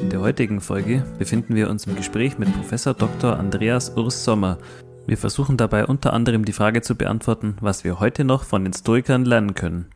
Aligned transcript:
In 0.00 0.08
der 0.08 0.20
heutigen 0.20 0.60
Folge 0.60 1.04
befinden 1.18 1.54
wir 1.54 1.68
uns 1.68 1.86
im 1.86 1.94
Gespräch 1.94 2.38
mit 2.38 2.52
Professor 2.54 2.94
Dr. 2.94 3.38
Andreas 3.38 3.90
Urs 3.96 4.24
Sommer. 4.24 4.58
Wir 5.06 5.18
versuchen 5.18 5.56
dabei 5.56 5.84
unter 5.84 6.14
anderem 6.14 6.44
die 6.44 6.52
Frage 6.52 6.80
zu 6.80 6.94
beantworten, 6.94 7.56
was 7.60 7.84
wir 7.84 8.00
heute 8.00 8.24
noch 8.24 8.44
von 8.44 8.64
den 8.64 8.72
Stoikern 8.72 9.24
lernen 9.24 9.54
können. 9.54 9.90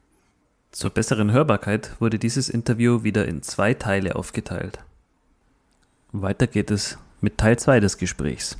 Zur 0.72 0.90
besseren 0.90 1.32
Hörbarkeit 1.32 1.92
wurde 2.00 2.18
dieses 2.18 2.50
Interview 2.50 3.02
wieder 3.02 3.26
in 3.26 3.42
zwei 3.42 3.72
Teile 3.72 4.16
aufgeteilt. 4.16 4.78
Weiter 6.12 6.46
geht 6.46 6.70
es 6.70 6.98
mit 7.20 7.38
Teil 7.38 7.58
2 7.58 7.80
des 7.80 7.96
Gesprächs 7.96 8.58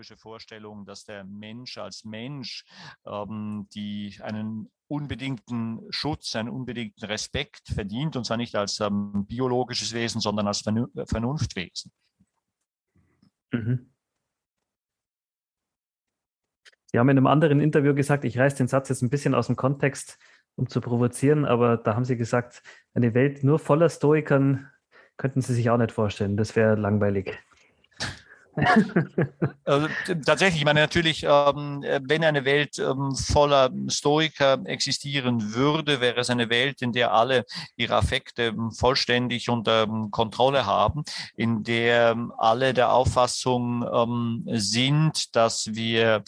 die 0.00 0.04
stoische 0.04 0.16
Vorstellung, 0.16 0.86
dass 0.86 1.04
der 1.04 1.24
Mensch 1.24 1.76
als 1.78 2.04
Mensch 2.04 2.64
ähm, 3.06 3.66
die 3.74 4.16
einen 4.22 4.70
unbedingten 4.88 5.80
Schutz, 5.90 6.34
einen 6.36 6.48
unbedingten 6.48 7.04
Respekt 7.04 7.68
verdient, 7.68 8.16
und 8.16 8.24
zwar 8.24 8.38
nicht 8.38 8.56
als 8.56 8.80
ähm, 8.80 9.26
biologisches 9.26 9.92
Wesen, 9.92 10.20
sondern 10.20 10.46
als 10.46 10.62
Vernunftwesen. 10.62 11.92
Mhm. 13.52 13.92
Sie 16.86 16.98
haben 16.98 17.08
in 17.08 17.18
einem 17.18 17.26
anderen 17.26 17.60
Interview 17.60 17.94
gesagt, 17.94 18.24
ich 18.24 18.38
reiße 18.38 18.56
den 18.56 18.68
Satz 18.68 18.88
jetzt 18.88 19.02
ein 19.02 19.10
bisschen 19.10 19.34
aus 19.34 19.46
dem 19.46 19.56
Kontext, 19.56 20.18
um 20.56 20.68
zu 20.68 20.80
provozieren, 20.80 21.44
aber 21.44 21.76
da 21.76 21.94
haben 21.94 22.04
Sie 22.04 22.16
gesagt, 22.16 22.62
eine 22.94 23.14
Welt 23.14 23.44
nur 23.44 23.58
voller 23.58 23.88
Stoikern 23.88 24.68
könnten 25.16 25.42
Sie 25.42 25.54
sich 25.54 25.68
auch 25.70 25.76
nicht 25.76 25.92
vorstellen. 25.92 26.36
Das 26.36 26.56
wäre 26.56 26.74
langweilig. 26.74 27.38
Also, 29.64 29.88
tatsächlich, 30.26 30.60
ich 30.60 30.64
meine 30.64 30.80
natürlich, 30.80 31.22
ähm, 31.22 31.84
wenn 32.02 32.24
eine 32.24 32.44
Welt 32.44 32.78
ähm, 32.78 33.14
voller 33.14 33.70
Stoiker 33.88 34.58
existieren 34.64 35.54
würde, 35.54 36.00
wäre 36.00 36.20
es 36.20 36.30
eine 36.30 36.50
Welt, 36.50 36.82
in 36.82 36.92
der 36.92 37.12
alle 37.12 37.44
ihre 37.76 37.94
Affekte 37.94 38.46
ähm, 38.46 38.72
vollständig 38.72 39.48
unter 39.48 39.84
ähm, 39.84 40.10
Kontrolle 40.10 40.66
haben, 40.66 41.04
in 41.36 41.62
der 41.62 42.10
ähm, 42.10 42.32
alle 42.36 42.74
der 42.74 42.92
Auffassung 42.92 43.84
ähm, 43.92 44.44
sind, 44.46 45.36
dass 45.36 45.74
wir 45.74 46.24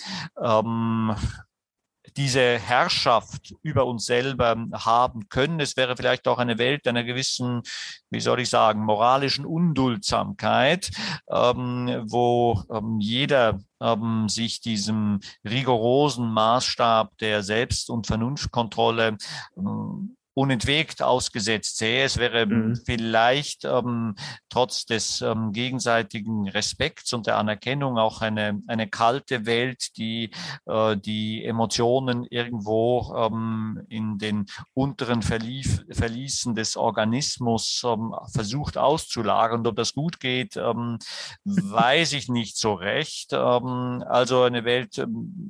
diese 2.16 2.58
Herrschaft 2.58 3.54
über 3.62 3.86
uns 3.86 4.06
selber 4.06 4.56
haben 4.72 5.28
können. 5.28 5.60
Es 5.60 5.76
wäre 5.76 5.96
vielleicht 5.96 6.28
auch 6.28 6.38
eine 6.38 6.58
Welt 6.58 6.86
einer 6.86 7.04
gewissen, 7.04 7.62
wie 8.10 8.20
soll 8.20 8.40
ich 8.40 8.50
sagen, 8.50 8.84
moralischen 8.84 9.46
Unduldsamkeit, 9.46 10.90
ähm, 11.30 12.04
wo 12.06 12.62
ähm, 12.70 12.98
jeder 13.00 13.60
ähm, 13.80 14.28
sich 14.28 14.60
diesem 14.60 15.20
rigorosen 15.44 16.32
Maßstab 16.32 17.16
der 17.18 17.42
Selbst- 17.42 17.90
und 17.90 18.06
Vernunftkontrolle 18.06 19.16
ähm, 19.56 20.16
unentwegt 20.34 21.02
ausgesetzt 21.02 21.78
sähe. 21.78 22.04
Es 22.04 22.16
wäre 22.16 22.46
mhm. 22.46 22.80
vielleicht 22.86 23.64
ähm, 23.64 24.14
trotz 24.48 24.86
des 24.86 25.20
ähm, 25.20 25.52
gegenseitigen 25.52 26.48
Respekts 26.48 27.12
und 27.12 27.26
der 27.26 27.36
Anerkennung 27.36 27.98
auch 27.98 28.22
eine, 28.22 28.60
eine 28.66 28.88
kalte 28.88 29.44
Welt, 29.46 29.96
die 29.96 30.30
äh, 30.66 30.96
die 30.96 31.44
Emotionen 31.44 32.24
irgendwo 32.24 33.14
ähm, 33.16 33.82
in 33.88 34.18
den 34.18 34.46
unteren 34.74 35.22
Verlief, 35.22 35.84
Verließen 35.90 36.54
des 36.54 36.76
Organismus 36.76 37.82
ähm, 37.84 38.14
versucht 38.32 38.78
auszulagern. 38.78 39.60
Und 39.60 39.66
ob 39.66 39.76
das 39.76 39.92
gut 39.92 40.18
geht, 40.18 40.56
ähm, 40.56 40.98
weiß 41.44 42.14
ich 42.14 42.28
nicht 42.28 42.56
so 42.56 42.72
recht. 42.72 43.32
Ähm, 43.32 44.02
also 44.08 44.42
eine 44.42 44.64
Welt, 44.64 45.04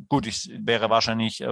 gut, 0.08 0.26
ich 0.26 0.50
wäre 0.58 0.90
wahrscheinlich 0.90 1.44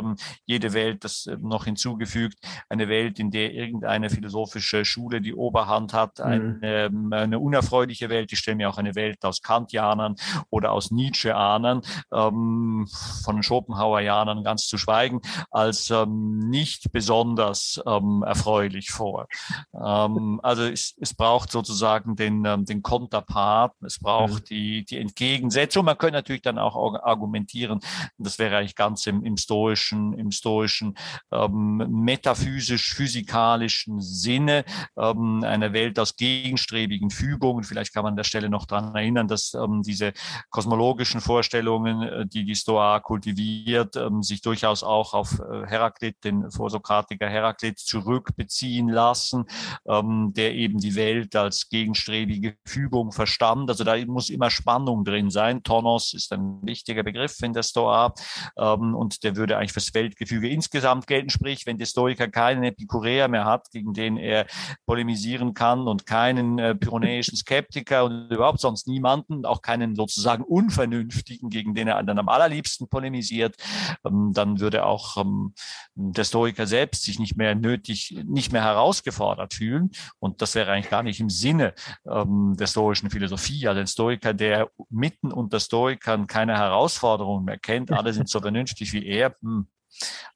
jede 0.47 0.73
Welt, 0.73 1.05
das 1.05 1.29
noch 1.41 1.65
hinzugefügt, 1.65 2.39
eine 2.69 2.89
Welt, 2.89 3.20
in 3.21 3.31
der 3.31 3.53
irgendeine 3.53 4.11
philosophische 4.11 4.85
Schule 4.85 5.21
die 5.21 5.35
Oberhand 5.35 5.93
hat, 5.93 6.19
mhm. 6.19 6.59
eine, 6.63 6.91
mhm. 6.91 7.13
eine 7.13 7.39
unerfreuliche 7.39 8.09
Welt. 8.09 8.33
Ich 8.33 8.39
stelle 8.39 8.57
mir 8.57 8.71
auch 8.71 8.79
eine 8.79 8.95
Welt 8.95 9.25
aus 9.25 9.43
Kantianern 9.43 10.17
oder 10.49 10.73
aus 10.73 10.91
Nietzscheanern, 10.91 11.83
ähm, 12.13 12.89
von 13.23 13.43
Schopenhauerianern 13.43 14.43
ganz 14.43 14.67
zu 14.67 14.79
schweigen, 14.79 15.21
als 15.51 15.91
ähm, 15.91 16.39
nicht 16.39 16.91
besonders 16.93 17.81
ähm, 17.87 18.25
erfreulich 18.27 18.91
vor. 18.91 19.29
Ähm, 19.75 20.41
also 20.43 20.65
es, 20.65 20.97
es 21.01 21.15
braucht 21.15 21.53
sozusagen 21.53 22.17
den, 22.17 22.45
ähm, 22.47 22.65
den 22.65 22.83
Konterpart, 22.83 23.75
es 23.85 23.99
braucht 23.99 24.45
mhm. 24.45 24.55
die, 24.55 24.85
die 24.85 24.99
Entgegensetzung. 24.99 25.85
Man 25.85 25.99
könnte 25.99 26.17
natürlich 26.17 26.43
dann 26.43 26.59
auch 26.59 26.77
argumentieren, 27.03 27.81
das 28.17 28.39
wäre 28.39 28.57
eigentlich 28.57 28.77
ganz 28.77 29.07
im, 29.07 29.23
im 29.23 29.37
stoischen, 29.37 30.15
im 30.15 30.31
stoischen 30.31 30.97
ähm, 31.31 31.77
metaphysisch, 31.91 32.95
physikalischen 33.11 34.01
Sinne, 34.01 34.65
ähm, 34.97 35.43
einer 35.45 35.73
Welt 35.73 35.99
aus 35.99 36.17
gegenstrebigen 36.17 37.11
Fügungen. 37.11 37.65
Vielleicht 37.65 37.93
kann 37.93 38.05
man 38.05 38.13
an 38.13 38.17
der 38.17 38.25
Stelle 38.25 38.49
noch 38.49 38.67
daran 38.67 38.95
erinnern, 38.95 39.27
dass 39.27 39.55
ähm, 39.55 39.83
diese 39.83 40.13
kosmologischen 40.51 41.21
Vorstellungen, 41.21 42.03
äh, 42.03 42.27
die 42.27 42.45
die 42.45 42.55
Stoa 42.55 43.01
kultiviert, 43.01 43.97
ähm, 43.97 44.23
sich 44.23 44.43
durchaus 44.43 44.85
auch 44.85 45.13
auf 45.13 45.41
äh, 45.41 45.67
Heraklit, 45.67 46.23
den 46.23 46.51
Vorsokratiker 46.51 47.29
Heraklit, 47.29 47.79
zurückbeziehen 47.81 48.89
lassen, 48.89 49.47
ähm, 49.89 50.33
der 50.35 50.55
eben 50.55 50.79
die 50.79 50.95
Welt 50.95 51.35
als 51.35 51.69
gegenstrebige 51.69 52.57
Fügung 52.65 53.11
verstand. 53.11 53.69
Also 53.71 53.83
da 53.83 53.97
muss 54.07 54.31
immer 54.31 54.51
Spannung 54.51 55.05
drin 55.05 55.31
sein. 55.31 55.65
Tonos 55.65 56.15
ist 56.15 56.33
ein 56.33 56.61
wichtiger 56.63 57.03
Begriff 57.03 57.43
in 57.43 57.55
der 57.55 57.65
Stoa 57.65 58.15
ähm, 58.57 58.95
und 58.95 59.25
der 59.25 59.35
würde 59.35 59.59
eigentlich 59.59 59.73
fürs 59.73 59.93
Weltgefüge 59.95 60.49
insgesamt 60.49 61.09
gelten. 61.09 61.31
Sprich, 61.31 61.67
wenn 61.67 61.77
die 61.77 61.87
Stoiker 61.87 62.29
keinen 62.29 62.63
Epikureer 63.01 63.29
mehr 63.29 63.45
hat, 63.45 63.71
gegen 63.71 63.93
den 63.93 64.17
er 64.17 64.47
polemisieren 64.87 65.55
kann 65.55 65.89
und 65.89 66.07
keinen 66.07 66.59
äh, 66.59 66.75
pyrenäischen 66.75 67.37
Skeptiker 67.37 68.05
und 68.05 68.31
überhaupt 68.31 68.61
sonst 68.61 68.87
niemanden, 68.87 69.45
auch 69.45 69.63
keinen 69.63 69.95
sozusagen 69.95 70.43
Unvernünftigen, 70.45 71.51
gegen 71.51 71.75
den 71.75 71.89
er 71.89 72.03
dann 72.03 72.19
am 72.19 72.29
allerliebsten 72.29 72.89
polemisiert, 72.89 73.57
ähm, 74.05 74.33
dann 74.35 74.61
würde 74.61 74.85
auch 74.85 75.17
ähm, 75.17 75.55
der 75.95 76.25
Stoiker 76.25 76.67
selbst 76.67 77.05
sich 77.05 77.19
nicht 77.19 77.37
mehr 77.37 77.55
nötig, 77.55 78.19
nicht 78.25 78.53
mehr 78.53 78.63
herausgefordert 78.63 79.55
fühlen. 79.55 79.91
Und 80.19 80.43
das 80.43 80.55
wäre 80.55 80.73
eigentlich 80.73 80.91
gar 80.91 81.03
nicht 81.03 81.21
im 81.21 81.31
Sinne 81.31 81.75
ähm, 82.07 82.57
der 82.59 82.67
stoischen 82.67 83.11
Philosophie. 83.11 83.67
Also 83.67 83.81
ein 83.81 83.87
Stoiker, 83.87 84.35
der 84.35 84.71
mitten 84.89 85.33
unter 85.33 85.61
Stoikern 85.61 86.27
keine 86.27 86.57
Herausforderungen 86.57 87.45
mehr 87.45 87.59
kennt, 87.59 87.91
alle 87.91 88.13
sind 88.13 88.29
so 88.29 88.41
vernünftig 88.41 88.93
wie 88.93 89.07
er, 89.07 89.35
hm, 89.41 89.67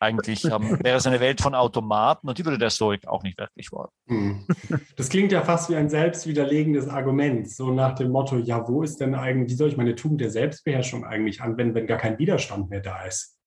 eigentlich 0.01 0.45
ähm, 0.45 0.79
wäre 0.83 0.99
es 0.99 1.07
eine 1.07 1.21
Welt 1.21 1.41
von 1.41 1.55
Automaten 1.55 2.29
und 2.29 2.39
die 2.39 2.45
würde 2.45 2.59
der 2.59 2.71
Stoik 2.71 3.07
auch 3.07 3.23
nicht 3.23 3.39
wirklich 3.39 3.73
wollen. 3.73 3.91
Hm. 4.09 4.47
Das 4.97 5.09
klingt 5.09 5.33
ja 5.33 5.43
fast 5.43 5.71
wie 5.71 5.77
ein 5.77 5.89
selbstwiderlegendes 5.89 6.89
Argument, 6.89 7.49
so 7.51 7.71
nach 7.71 7.95
dem 7.95 8.11
Motto, 8.11 8.39
ja, 8.39 8.67
wo 8.69 8.83
ist 8.83 9.01
denn 9.01 9.15
eigentlich, 9.15 9.53
wie 9.53 9.57
soll 9.57 9.69
ich 9.69 9.77
meine 9.77 9.95
Tugend 9.95 10.21
der 10.21 10.31
Selbstbeherrschung 10.31 11.05
eigentlich 11.05 11.41
anwenden, 11.41 11.75
wenn 11.75 11.87
gar 11.87 11.99
kein 11.99 12.19
Widerstand 12.19 12.71
mehr 12.71 12.81
da 12.81 13.05
ist? 13.05 13.39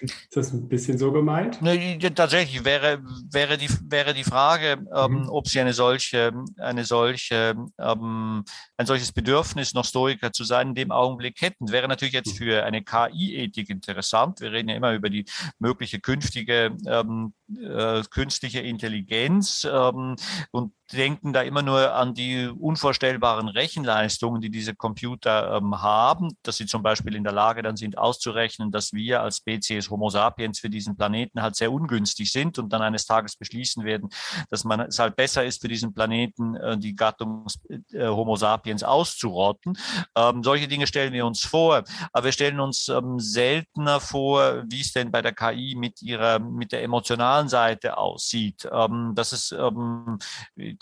Ist 0.00 0.36
das 0.36 0.52
ein 0.52 0.68
bisschen 0.68 0.98
so 0.98 1.12
gemeint? 1.12 1.60
Ne, 1.60 1.98
tatsächlich 2.14 2.64
wäre, 2.64 3.02
wäre, 3.30 3.58
die, 3.58 3.68
wäre 3.88 4.14
die 4.14 4.24
Frage, 4.24 4.84
ähm, 4.94 5.22
mhm. 5.22 5.28
ob 5.28 5.48
Sie 5.48 5.60
eine 5.60 5.74
solche, 5.74 6.32
eine 6.58 6.84
solche, 6.84 7.54
ähm, 7.78 8.44
ein 8.76 8.86
solches 8.86 9.12
Bedürfnis, 9.12 9.74
noch 9.74 9.84
Stoiker 9.84 10.32
zu 10.32 10.44
sein, 10.44 10.68
in 10.68 10.74
dem 10.74 10.90
Augenblick 10.90 11.40
hätten. 11.42 11.70
Wäre 11.70 11.88
natürlich 11.88 12.14
jetzt 12.14 12.32
mhm. 12.34 12.44
für 12.44 12.64
eine 12.64 12.82
KI-Ethik 12.82 13.68
interessant. 13.68 14.40
Wir 14.40 14.52
reden 14.52 14.70
ja 14.70 14.76
immer 14.76 14.94
über 14.94 15.10
die 15.10 15.26
mögliche 15.58 16.00
künftige 16.00 16.76
ähm, 16.86 17.34
äh, 17.58 18.02
künstliche 18.10 18.60
Intelligenz 18.60 19.66
ähm, 19.70 20.16
und 20.50 20.72
denken 20.92 21.32
da 21.32 21.42
immer 21.42 21.62
nur 21.62 21.94
an 21.94 22.14
die 22.14 22.46
unvorstellbaren 22.46 23.48
Rechenleistungen, 23.48 24.40
die 24.40 24.50
diese 24.50 24.74
Computer 24.74 25.56
ähm, 25.56 25.80
haben, 25.80 26.36
dass 26.42 26.56
sie 26.56 26.66
zum 26.66 26.82
Beispiel 26.82 27.14
in 27.14 27.24
der 27.24 27.32
Lage 27.32 27.62
dann 27.62 27.76
sind 27.76 27.98
auszurechnen, 27.98 28.70
dass 28.70 28.92
wir 28.92 29.22
als 29.22 29.38
Spezies 29.38 29.90
Homo 29.90 30.10
sapiens 30.10 30.58
für 30.58 30.70
diesen 30.70 30.96
Planeten 30.96 31.42
halt 31.42 31.56
sehr 31.56 31.72
ungünstig 31.72 32.32
sind 32.32 32.58
und 32.58 32.72
dann 32.72 32.82
eines 32.82 33.06
Tages 33.06 33.36
beschließen 33.36 33.84
werden, 33.84 34.08
dass 34.50 34.64
man 34.64 34.80
es 34.80 34.98
halt 34.98 35.16
besser 35.16 35.44
ist 35.44 35.62
für 35.62 35.68
diesen 35.68 35.94
Planeten, 35.94 36.56
äh, 36.56 36.78
die 36.78 36.94
Gattung 36.94 37.46
äh, 37.68 38.06
Homo 38.06 38.36
sapiens 38.36 38.82
auszurotten. 38.82 39.78
Ähm, 40.16 40.42
solche 40.42 40.68
Dinge 40.68 40.86
stellen 40.86 41.12
wir 41.12 41.26
uns 41.26 41.44
vor, 41.44 41.84
aber 42.12 42.24
wir 42.24 42.32
stellen 42.32 42.60
uns 42.60 42.88
ähm, 42.88 43.18
seltener 43.18 44.00
vor, 44.00 44.64
wie 44.68 44.80
es 44.80 44.92
denn 44.92 45.10
bei 45.10 45.22
der 45.22 45.32
KI 45.32 45.74
mit 45.76 46.02
ihrer, 46.02 46.38
mit 46.38 46.72
der 46.72 46.82
emotionalen 46.82 47.48
Seite 47.48 47.96
aussieht. 47.96 48.68
Ähm, 48.72 49.12
dass 49.14 49.32
es 49.32 49.52
ähm, 49.52 50.18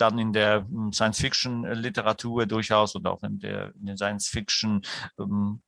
dann 0.00 0.18
in 0.18 0.32
der 0.32 0.66
hm, 0.68 0.92
Science-Fiction-Literatur 0.92 2.46
durchaus 2.46 2.94
und 2.94 3.06
auch 3.06 3.22
in, 3.22 3.38
der, 3.38 3.74
in 3.74 3.86
den 3.86 3.96
Science-Fiction 3.96 4.82
ähm, 5.18 5.60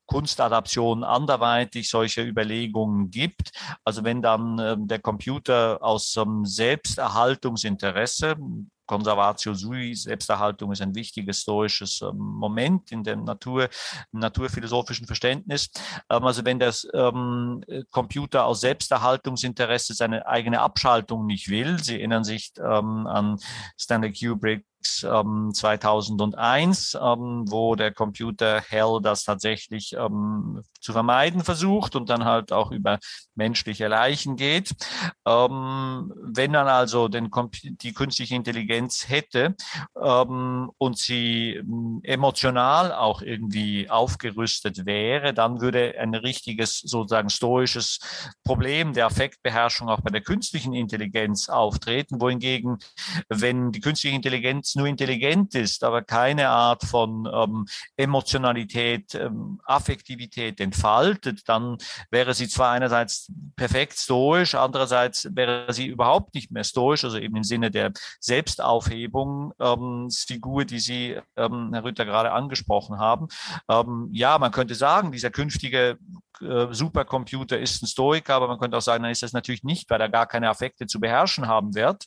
anderweitig 1.05 1.89
solche 1.89 2.23
Überlegungen 2.23 3.11
gibt. 3.11 3.53
Also 3.85 4.05
wenn 4.05 4.23
dann 4.23 4.59
ähm, 4.59 4.89
der 4.89 4.99
Computer 4.99 5.83
aus 5.83 6.17
ähm, 6.17 6.45
Selbsterhaltungsinteresse 6.45 8.37
Conservatio 8.91 9.55
sui, 9.55 9.95
Selbsterhaltung 9.95 10.73
ist 10.73 10.83
ein 10.83 10.97
wichtiges 10.97 11.43
stoisches 11.43 12.03
ähm, 12.03 12.19
Moment 12.19 12.91
in 12.91 13.05
dem 13.05 13.23
Natur, 13.23 13.69
naturphilosophischen 14.11 15.07
Verständnis. 15.07 15.71
Ähm, 16.11 16.25
also 16.25 16.45
wenn 16.45 16.59
der 16.59 16.75
ähm, 16.93 17.63
Computer 17.93 18.47
aus 18.47 18.63
Selbsterhaltungsinteresse 18.63 19.95
seine 19.95 20.27
eigene 20.27 20.61
Abschaltung 20.61 21.27
nicht 21.27 21.49
will, 21.49 21.79
Sie 21.79 21.99
erinnern 21.99 22.25
sich 22.25 22.53
an 22.61 23.39
Stanley 23.79 24.13
Kubrick 24.13 24.65
2001, 24.83 26.95
ähm, 26.95 27.01
ähm, 27.03 27.45
wo 27.49 27.75
der 27.75 27.93
Computer 27.93 28.61
Hell 28.61 29.01
das 29.03 29.25
tatsächlich 29.25 29.93
ähm, 29.93 30.63
zu 30.81 30.93
vermeiden 30.93 31.45
versucht 31.45 31.97
und 31.97 32.09
dann 32.09 32.25
halt 32.25 32.53
auch 32.53 32.71
über 32.71 32.99
menschliche 33.35 33.89
Leichen 33.89 34.37
geht. 34.37 34.75
Wenn 35.25 36.53
dann 36.53 36.69
also 36.69 37.09
den, 37.09 37.31
die 37.63 37.93
künstliche 37.93 38.35
Intelligenz 38.35 39.09
hätte 39.09 39.55
und 39.95 40.99
sie 40.99 41.55
ähm, 41.55 42.01
emotional 42.03 42.93
auch 42.93 43.23
irgendwie 43.23 43.91
aufgerüstet 43.91 44.87
wäre, 44.87 45.35
dann 45.35 45.61
würde 45.61 45.95
ein 45.99 46.15
richtiges 46.15 46.81
sozusagen 46.81 47.31
stoisches 47.31 47.99
Problem 48.45 48.93
der 48.93 49.07
Affektbeherrschung 49.07 49.89
auch 49.89 50.01
bei 50.01 50.11
der 50.11 50.23
künstlichen 50.23 50.73
Intelligenz 50.73 51.49
auftreten, 51.49 52.21
wohingegen, 52.21 52.79
wenn 53.29 53.73
die 53.73 53.81
künstliche 53.81 54.17
Intelligenz 54.17 54.70
nur 54.77 54.87
intelligent 54.87 55.55
ist, 55.55 55.85
aber 55.85 56.03
keine 56.03 56.49
Art 56.49 56.85
von 56.85 57.29
ähm, 57.33 57.67
Emotionalität, 57.97 59.15
ähm, 59.15 59.61
Affektivität 59.65 60.61
entfaltet, 60.61 61.49
dann 61.49 61.79
wäre 62.11 62.35
sie 62.35 62.49
zwar 62.49 62.73
einerseits 62.73 63.31
perfekt 63.57 63.99
stoisch, 63.99 64.55
andererseits 64.55 65.29
wäre 65.33 65.73
sie 65.73 65.87
überhaupt 65.87 66.35
nicht 66.35 66.51
mehr 66.51 66.65
stoisch, 66.65 67.05
also 67.05 67.19
eben 67.19 67.37
im 67.37 67.45
Sinne 67.45 67.71
der 67.71 67.93
Selbstaufhebung, 68.21 69.53
ähm, 69.59 70.09
Figur, 70.11 70.65
die 70.65 70.79
Sie, 70.79 71.17
ähm, 71.37 71.71
Herr 71.73 71.85
Rütter, 71.85 72.05
gerade 72.05 72.33
angesprochen 72.33 72.99
haben. 72.99 73.29
Ähm, 73.69 74.09
ja, 74.13 74.39
man 74.39 74.53
könnte 74.53 74.75
sagen, 74.75 75.13
dieser 75.13 75.31
künftige 75.31 75.99
äh, 76.41 76.73
Supercomputer 76.73 77.59
ist 77.59 77.83
ein 77.83 77.87
Stoiker, 77.87 78.35
aber 78.35 78.49
man 78.49 78.59
könnte 78.59 78.77
auch 78.77 78.83
sagen, 78.83 79.03
dann 79.03 79.13
ist 79.13 79.23
das 79.23 79.33
natürlich 79.33 79.65
nicht, 79.65 79.91
weil 79.91 80.01
er 80.01 80.09
gar 80.09 80.27
keine 80.27 80.49
Affekte 80.49 80.87
zu 80.87 81.01
beherrschen 81.01 81.47
haben 81.47 81.75
wird. 81.75 82.05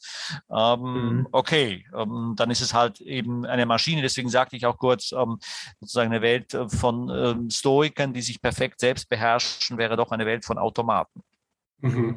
Ähm, 0.51 0.81
mhm. 0.81 1.27
Okay, 1.31 1.85
ähm, 1.95 2.33
dann 2.35 2.49
ist 2.53 2.61
es 2.61 2.73
halt 2.73 3.01
eben 3.01 3.45
eine 3.45 3.65
Maschine. 3.65 4.01
Deswegen 4.01 4.29
sagte 4.29 4.55
ich 4.55 4.65
auch 4.65 4.77
kurz, 4.77 5.11
ähm, 5.11 5.39
sozusagen 5.81 6.11
eine 6.11 6.21
Welt 6.21 6.53
äh, 6.53 6.69
von 6.69 7.09
ähm, 7.09 7.49
Stoikern, 7.49 8.13
die 8.13 8.21
sich 8.21 8.41
perfekt 8.41 8.79
selbst 8.79 9.09
beherrschen, 9.09 9.77
wäre 9.77 9.97
doch 9.97 10.11
eine 10.11 10.25
Welt 10.25 10.45
von 10.45 10.57
Automaten. 10.57 11.21
Mhm. 11.83 12.15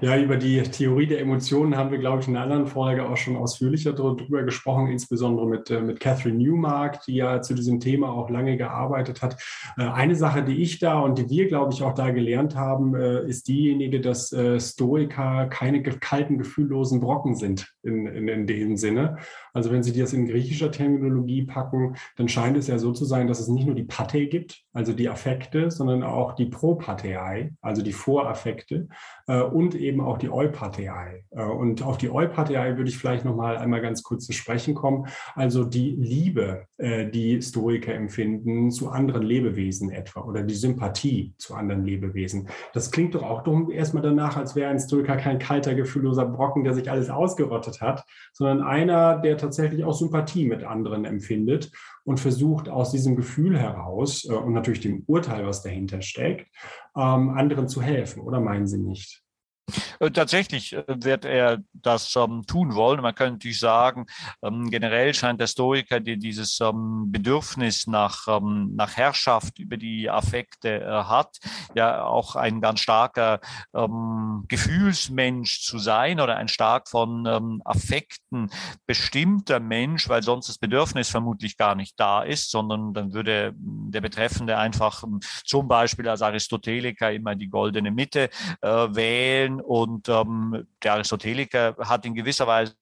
Ja, 0.00 0.18
über 0.18 0.36
die 0.36 0.62
Theorie 0.62 1.06
der 1.06 1.20
Emotionen 1.20 1.76
haben 1.76 1.90
wir, 1.90 1.98
glaube 1.98 2.20
ich, 2.20 2.28
in 2.28 2.36
einer 2.36 2.44
anderen 2.44 2.66
Folge 2.66 3.08
auch 3.08 3.16
schon 3.16 3.36
ausführlicher 3.36 3.92
darüber 3.92 4.42
gesprochen, 4.42 4.88
insbesondere 4.88 5.46
mit, 5.46 5.70
äh, 5.70 5.80
mit 5.80 5.98
Catherine 5.98 6.36
Newmark, 6.36 7.02
die 7.06 7.14
ja 7.14 7.40
zu 7.40 7.54
diesem 7.54 7.80
Thema 7.80 8.10
auch 8.10 8.28
lange 8.28 8.56
gearbeitet 8.56 9.22
hat. 9.22 9.42
Äh, 9.78 9.84
eine 9.84 10.14
Sache, 10.14 10.44
die 10.44 10.60
ich 10.60 10.78
da 10.78 11.00
und 11.00 11.18
die 11.18 11.30
wir, 11.30 11.48
glaube 11.48 11.72
ich, 11.72 11.82
auch 11.82 11.94
da 11.94 12.10
gelernt 12.10 12.54
haben, 12.54 12.94
äh, 12.94 13.26
ist 13.26 13.48
diejenige, 13.48 14.00
dass 14.00 14.34
Stoiker 14.58 15.46
keine 15.46 15.82
kalten, 15.82 16.38
gefühllosen 16.38 17.00
Brocken 17.00 17.34
sind 17.34 17.72
in, 17.82 18.06
in, 18.06 18.28
in 18.28 18.46
dem 18.46 18.76
Sinne. 18.76 19.18
Also 19.52 19.70
wenn 19.70 19.82
Sie 19.82 19.98
das 19.98 20.12
in 20.12 20.26
griechischer 20.26 20.70
Terminologie 20.70 21.42
packen, 21.42 21.96
dann 22.16 22.28
scheint 22.28 22.56
es 22.56 22.66
ja 22.66 22.78
so 22.78 22.92
zu 22.92 23.04
sein, 23.04 23.26
dass 23.26 23.40
es 23.40 23.48
nicht 23.48 23.66
nur 23.66 23.74
die 23.74 23.84
Pate 23.84 24.26
gibt, 24.26 24.61
also 24.72 24.92
die 24.92 25.08
Affekte, 25.08 25.70
sondern 25.70 26.02
auch 26.02 26.34
die 26.34 26.46
Propatei, 26.46 27.52
also 27.60 27.82
die 27.82 27.92
Voraffekte 27.92 28.88
und 29.26 29.62
und 29.62 29.80
eben 29.80 30.00
auch 30.00 30.18
die 30.18 30.30
Eupathei. 30.30 31.24
Äh, 31.30 31.44
und 31.44 31.82
auf 31.82 31.98
die 31.98 32.10
Eupathei 32.10 32.76
würde 32.76 32.90
ich 32.90 32.98
vielleicht 32.98 33.24
noch 33.24 33.36
mal 33.36 33.56
einmal 33.56 33.80
ganz 33.80 34.02
kurz 34.02 34.26
zu 34.26 34.32
sprechen 34.32 34.74
kommen. 34.74 35.06
Also 35.34 35.64
die 35.64 35.96
Liebe, 35.96 36.66
äh, 36.78 37.08
die 37.08 37.40
Stoiker 37.40 37.94
empfinden 37.94 38.70
zu 38.70 38.90
anderen 38.90 39.22
Lebewesen 39.22 39.90
etwa 39.90 40.20
oder 40.20 40.42
die 40.42 40.54
Sympathie 40.54 41.34
zu 41.38 41.54
anderen 41.54 41.84
Lebewesen. 41.84 42.48
Das 42.72 42.90
klingt 42.90 43.14
doch 43.14 43.22
auch 43.22 43.42
erstmal 43.70 44.02
danach, 44.02 44.36
als 44.36 44.54
wäre 44.56 44.70
ein 44.70 44.78
Stoiker 44.78 45.16
kein 45.16 45.38
kalter, 45.38 45.74
gefühlloser 45.74 46.26
Brocken, 46.26 46.64
der 46.64 46.74
sich 46.74 46.90
alles 46.90 47.10
ausgerottet 47.10 47.80
hat, 47.80 48.04
sondern 48.32 48.62
einer, 48.62 49.18
der 49.18 49.36
tatsächlich 49.36 49.84
auch 49.84 49.94
Sympathie 49.94 50.46
mit 50.46 50.64
anderen 50.64 51.04
empfindet 51.04 51.70
und 52.04 52.18
versucht 52.18 52.68
aus 52.68 52.90
diesem 52.90 53.16
Gefühl 53.16 53.58
heraus 53.58 54.24
äh, 54.28 54.32
und 54.32 54.52
natürlich 54.62 54.80
dem 54.80 55.02
Urteil, 55.06 55.44
was 55.44 55.62
dahinter 55.62 56.00
steckt, 56.02 56.46
ähm, 56.96 57.30
anderen 57.30 57.68
zu 57.68 57.82
helfen. 57.82 58.22
Oder 58.22 58.40
meinen 58.40 58.66
Sie 58.68 58.78
nicht? 58.78 59.21
Äh, 60.00 60.10
tatsächlich 60.10 60.72
äh, 60.72 60.84
wird 60.86 61.24
er 61.24 61.58
das 61.72 62.14
ähm, 62.16 62.44
tun 62.46 62.74
wollen. 62.74 63.00
Man 63.00 63.14
könnte 63.14 63.34
natürlich 63.34 63.60
sagen, 63.60 64.06
ähm, 64.42 64.70
generell 64.70 65.14
scheint 65.14 65.40
der 65.40 65.46
Stoiker, 65.46 66.00
der 66.00 66.16
dieses 66.16 66.60
ähm, 66.60 67.10
Bedürfnis 67.10 67.86
nach, 67.86 68.26
nach 68.40 68.96
Herrschaft 68.96 69.58
über 69.58 69.76
die 69.76 70.10
Affekte 70.10 70.80
äh, 70.80 71.04
hat, 71.04 71.38
ja 71.74 72.04
auch 72.04 72.36
ein 72.36 72.60
ganz 72.60 72.80
starker 72.80 73.40
Gefühlsmensch 74.48 75.62
zu 75.62 75.78
sein 75.78 76.20
oder 76.20 76.36
ein 76.36 76.48
stark 76.48 76.88
von 76.88 77.60
Affekten 77.64 78.50
bestimmter 78.86 79.60
Mensch, 79.60 80.08
weil 80.08 80.22
sonst 80.22 80.48
das 80.48 80.58
Bedürfnis 80.58 81.08
vermutlich 81.08 81.56
gar 81.56 81.74
nicht 81.74 81.98
da 81.98 82.22
ist, 82.22 82.50
sondern 82.50 82.94
dann 82.94 83.12
würde 83.12 83.54
der 83.56 84.00
Betreffende 84.00 84.58
einfach 84.58 85.04
zum 85.44 85.68
Beispiel 85.68 86.08
als 86.08 86.22
Aristoteliker 86.22 87.12
immer 87.12 87.34
die 87.34 87.48
goldene 87.48 87.90
Mitte 87.90 88.30
äh, 88.60 88.68
wählen 89.52 89.60
und 89.60 90.08
ähm, 90.08 90.66
der 90.82 90.94
Aristoteliker 90.94 91.76
hat 91.78 92.04
in 92.06 92.14
gewisser 92.14 92.46
Weise 92.46 92.74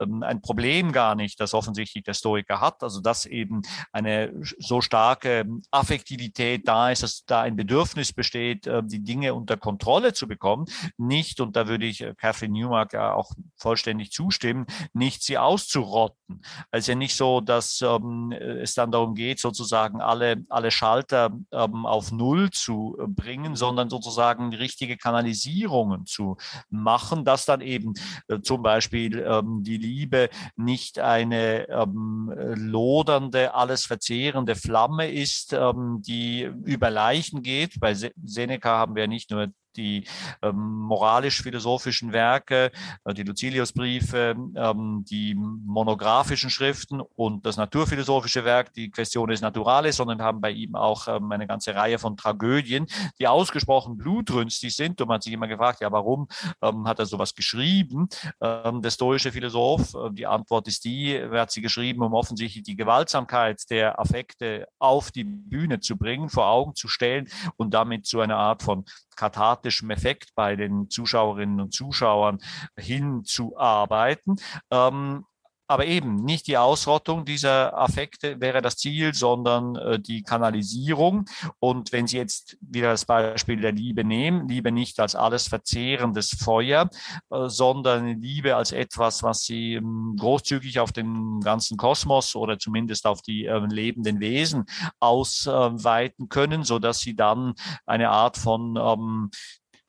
ähm, 0.00 0.22
ein 0.22 0.40
Problem 0.40 0.92
gar 0.92 1.14
nicht, 1.14 1.40
das 1.40 1.54
offensichtlich 1.54 2.04
der 2.04 2.14
Stoiker 2.14 2.60
hat, 2.60 2.82
also 2.82 3.00
dass 3.00 3.26
eben 3.26 3.62
eine 3.92 4.32
so 4.58 4.80
starke 4.80 5.44
Affektivität 5.70 6.66
da 6.66 6.90
ist, 6.90 7.02
dass 7.02 7.24
da 7.24 7.42
ein 7.42 7.56
Bedürfnis 7.56 8.12
besteht, 8.12 8.66
äh, 8.66 8.82
die 8.84 9.02
Dinge 9.02 9.34
unter 9.34 9.56
Kontrolle 9.56 10.12
zu 10.12 10.26
bekommen, 10.26 10.66
nicht, 10.96 11.40
und 11.40 11.56
da 11.56 11.68
würde 11.68 11.86
ich 11.86 12.00
äh, 12.00 12.14
Catherine 12.14 12.52
Newmark 12.52 12.92
ja 12.92 13.14
auch 13.14 13.32
vollständig 13.56 14.12
zustimmen, 14.12 14.66
nicht 14.92 15.22
sie 15.22 15.38
auszurotten. 15.38 16.42
Also 16.70 16.92
ja 16.92 16.96
nicht 16.96 17.16
so, 17.16 17.40
dass 17.40 17.80
ähm, 17.82 18.32
es 18.32 18.74
dann 18.74 18.90
darum 18.90 19.14
geht, 19.14 19.40
sozusagen 19.40 20.00
alle, 20.00 20.44
alle 20.48 20.70
Schalter 20.70 21.30
ähm, 21.52 21.86
auf 21.86 22.12
Null 22.12 22.50
zu 22.50 22.96
bringen, 23.06 23.56
sondern 23.56 23.90
sozusagen 23.90 24.54
richtige 24.54 24.96
Kanalisierungen 24.96 26.06
zu 26.14 26.36
machen, 26.70 27.24
dass 27.24 27.44
dann 27.44 27.60
eben 27.60 27.94
äh, 28.28 28.40
zum 28.40 28.62
Beispiel 28.62 29.18
ähm, 29.18 29.62
die 29.62 29.76
Liebe 29.76 30.30
nicht 30.56 30.98
eine 30.98 31.68
ähm, 31.68 32.32
lodernde, 32.54 33.54
alles 33.54 33.84
verzehrende 33.84 34.54
Flamme 34.54 35.10
ist, 35.10 35.52
ähm, 35.52 36.00
die 36.00 36.42
über 36.42 36.90
Leichen 36.90 37.42
geht. 37.42 37.80
Bei 37.80 37.94
Seneca 37.94 38.78
haben 38.78 38.94
wir 38.94 39.08
nicht 39.08 39.30
nur 39.30 39.48
die 39.76 40.06
ähm, 40.42 40.56
moralisch-philosophischen 40.56 42.12
Werke, 42.12 42.70
äh, 43.04 43.14
die 43.14 43.22
Lucilius-Briefe, 43.22 44.36
ähm, 44.56 45.04
die 45.08 45.34
monografischen 45.34 46.50
Schriften 46.50 47.00
und 47.00 47.44
das 47.46 47.56
naturphilosophische 47.56 48.44
Werk, 48.44 48.72
die 48.72 48.90
Questiones 48.90 49.40
Naturales, 49.40 49.96
sondern 49.96 50.22
haben 50.22 50.40
bei 50.40 50.50
ihm 50.50 50.74
auch 50.74 51.08
ähm, 51.08 51.30
eine 51.32 51.46
ganze 51.46 51.74
Reihe 51.74 51.98
von 51.98 52.16
Tragödien, 52.16 52.86
die 53.18 53.28
ausgesprochen 53.28 53.96
blutrünstig 53.96 54.74
sind. 54.74 55.00
Und 55.00 55.08
man 55.08 55.16
hat 55.16 55.22
sich 55.22 55.32
immer 55.32 55.48
gefragt, 55.48 55.80
ja, 55.80 55.90
warum 55.90 56.28
hat 56.60 56.98
er 56.98 57.06
sowas 57.06 57.34
geschrieben? 57.34 58.08
Der 58.40 58.90
stoische 58.90 59.32
Philosoph, 59.32 59.94
äh, 59.94 60.10
die 60.12 60.26
Antwort 60.26 60.68
ist 60.68 60.84
die, 60.84 61.14
er 61.16 61.40
hat 61.40 61.50
sie 61.50 61.62
geschrieben, 61.62 62.02
um 62.02 62.14
offensichtlich 62.14 62.64
die 62.64 62.76
Gewaltsamkeit 62.76 63.62
der 63.70 63.98
Affekte 63.98 64.66
auf 64.78 65.10
die 65.10 65.24
Bühne 65.24 65.80
zu 65.80 65.96
bringen, 65.96 66.28
vor 66.28 66.46
Augen 66.46 66.74
zu 66.74 66.88
stellen 66.88 67.28
und 67.56 67.74
damit 67.74 68.06
zu 68.06 68.20
einer 68.20 68.36
Art 68.36 68.62
von 68.62 68.84
kathartischem 69.16 69.90
Effekt 69.90 70.34
bei 70.34 70.56
den 70.56 70.90
Zuschauerinnen 70.90 71.60
und 71.60 71.72
Zuschauern 71.72 72.38
hinzuarbeiten. 72.76 74.36
Ähm, 74.70 75.24
aber 75.66 75.86
eben 75.86 76.16
nicht 76.16 76.46
die 76.46 76.58
Ausrottung 76.58 77.24
dieser 77.24 77.76
Affekte 77.78 78.40
wäre 78.40 78.60
das 78.60 78.76
Ziel, 78.76 79.14
sondern 79.14 79.76
äh, 79.76 79.98
die 79.98 80.22
Kanalisierung. 80.22 81.24
Und 81.58 81.92
wenn 81.92 82.06
Sie 82.06 82.18
jetzt 82.18 82.58
wieder 82.60 82.90
das 82.90 83.04
Beispiel 83.06 83.60
der 83.60 83.72
Liebe 83.72 84.04
nehmen, 84.04 84.48
Liebe 84.48 84.72
nicht 84.72 85.00
als 85.00 85.14
alles 85.14 85.48
verzehrendes 85.48 86.30
Feuer, 86.30 86.90
äh, 87.30 87.48
sondern 87.48 88.20
Liebe 88.20 88.56
als 88.56 88.72
etwas, 88.72 89.22
was 89.22 89.42
Sie 89.44 89.74
ähm, 89.74 90.16
großzügig 90.18 90.80
auf 90.80 90.92
den 90.92 91.40
ganzen 91.40 91.76
Kosmos 91.76 92.36
oder 92.36 92.58
zumindest 92.58 93.06
auf 93.06 93.22
die 93.22 93.46
äh, 93.46 93.58
lebenden 93.66 94.20
Wesen 94.20 94.66
ausweiten 95.00 96.28
können, 96.28 96.64
so 96.64 96.78
dass 96.78 97.00
Sie 97.00 97.16
dann 97.16 97.54
eine 97.86 98.10
Art 98.10 98.36
von 98.36 98.76
ähm, 98.76 99.30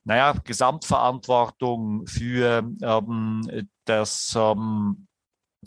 naja, 0.04 0.34
Gesamtverantwortung 0.44 2.06
für 2.06 2.70
ähm, 2.80 3.68
das 3.84 4.34
ähm, 4.38 5.05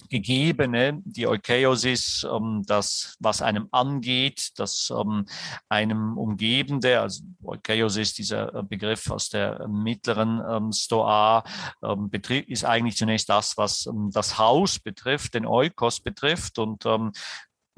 Gegebene, 0.09 1.01
die 1.03 1.27
Eukeiosis, 1.27 2.25
ähm, 2.29 2.63
das, 2.65 3.15
was 3.19 3.41
einem 3.41 3.67
angeht, 3.71 4.51
das 4.57 4.91
ähm, 4.95 5.25
einem 5.67 6.17
Umgebende, 6.17 7.01
also 7.01 7.23
Eukeiosis, 7.43 8.13
dieser 8.13 8.53
äh, 8.55 8.63
Begriff 8.63 9.09
aus 9.11 9.29
der 9.29 9.67
mittleren 9.67 10.41
ähm, 10.49 10.71
Stoa, 10.71 11.43
ähm, 11.83 12.09
ist 12.47 12.65
eigentlich 12.65 12.97
zunächst 12.97 13.29
das, 13.29 13.57
was 13.57 13.85
ähm, 13.85 14.09
das 14.13 14.37
Haus 14.37 14.79
betrifft, 14.79 15.33
den 15.33 15.45
Eukos 15.45 15.99
betrifft 15.99 16.59
und 16.59 16.85
ähm, 16.85 17.11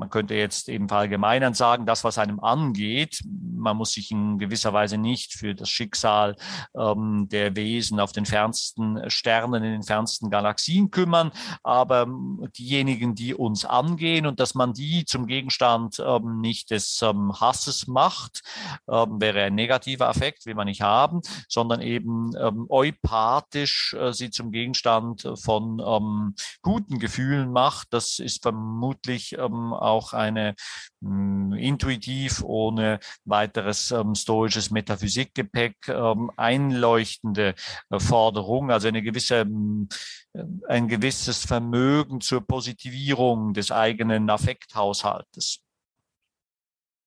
man 0.01 0.09
könnte 0.09 0.33
jetzt 0.33 0.67
eben 0.67 0.89
verallgemeinern 0.89 1.53
sagen, 1.53 1.85
das, 1.85 2.03
was 2.03 2.17
einem 2.17 2.39
angeht, 2.39 3.21
man 3.23 3.77
muss 3.77 3.91
sich 3.91 4.09
in 4.09 4.39
gewisser 4.39 4.73
Weise 4.73 4.97
nicht 4.97 5.33
für 5.33 5.53
das 5.53 5.69
Schicksal 5.69 6.35
ähm, 6.75 7.27
der 7.29 7.55
Wesen 7.55 7.99
auf 7.99 8.11
den 8.11 8.25
fernsten 8.25 9.11
Sternen, 9.11 9.63
in 9.63 9.73
den 9.73 9.83
fernsten 9.83 10.31
Galaxien 10.31 10.89
kümmern, 10.89 11.31
aber 11.61 12.01
ähm, 12.01 12.49
diejenigen, 12.57 13.13
die 13.13 13.35
uns 13.35 13.63
angehen 13.63 14.25
und 14.25 14.39
dass 14.39 14.55
man 14.55 14.73
die 14.73 15.05
zum 15.05 15.27
Gegenstand 15.27 16.01
ähm, 16.03 16.41
nicht 16.41 16.71
des 16.71 16.99
ähm, 17.03 17.39
Hasses 17.39 17.85
macht, 17.85 18.41
ähm, 18.89 19.21
wäre 19.21 19.43
ein 19.43 19.53
negativer 19.53 20.09
Affekt, 20.09 20.47
will 20.47 20.55
man 20.55 20.65
nicht 20.65 20.81
haben, 20.81 21.21
sondern 21.47 21.81
eben 21.81 22.31
ähm, 22.41 22.65
eupathisch 22.69 23.93
äh, 23.93 24.13
sie 24.13 24.31
zum 24.31 24.51
Gegenstand 24.51 25.29
von 25.35 26.33
guten 26.61 26.97
Gefühlen 26.97 27.51
macht. 27.51 27.89
Das 27.91 28.17
ist 28.17 28.41
vermutlich 28.41 29.37
auch 29.39 29.90
eine 30.13 30.55
mh, 31.01 31.51
hm, 31.51 31.53
intuitiv 31.53 32.43
ohne 32.43 32.99
weiteres 33.25 33.91
ähm, 33.91 34.15
stoisches 34.15 34.71
Metaphysikgepäck 34.71 35.87
ähm, 35.87 36.31
einleuchtende 36.37 37.55
äh, 37.89 37.99
Forderung, 37.99 38.71
also 38.71 38.87
eine 38.87 39.01
gewisse 39.01 39.45
mh, 39.45 39.87
hm, 40.35 40.61
ein 40.67 40.87
gewisses 40.87 41.45
Vermögen 41.45 42.21
zur 42.21 42.41
Positivierung 42.45 43.53
des 43.53 43.71
eigenen 43.71 44.29
Affekthaushaltes. 44.29 45.61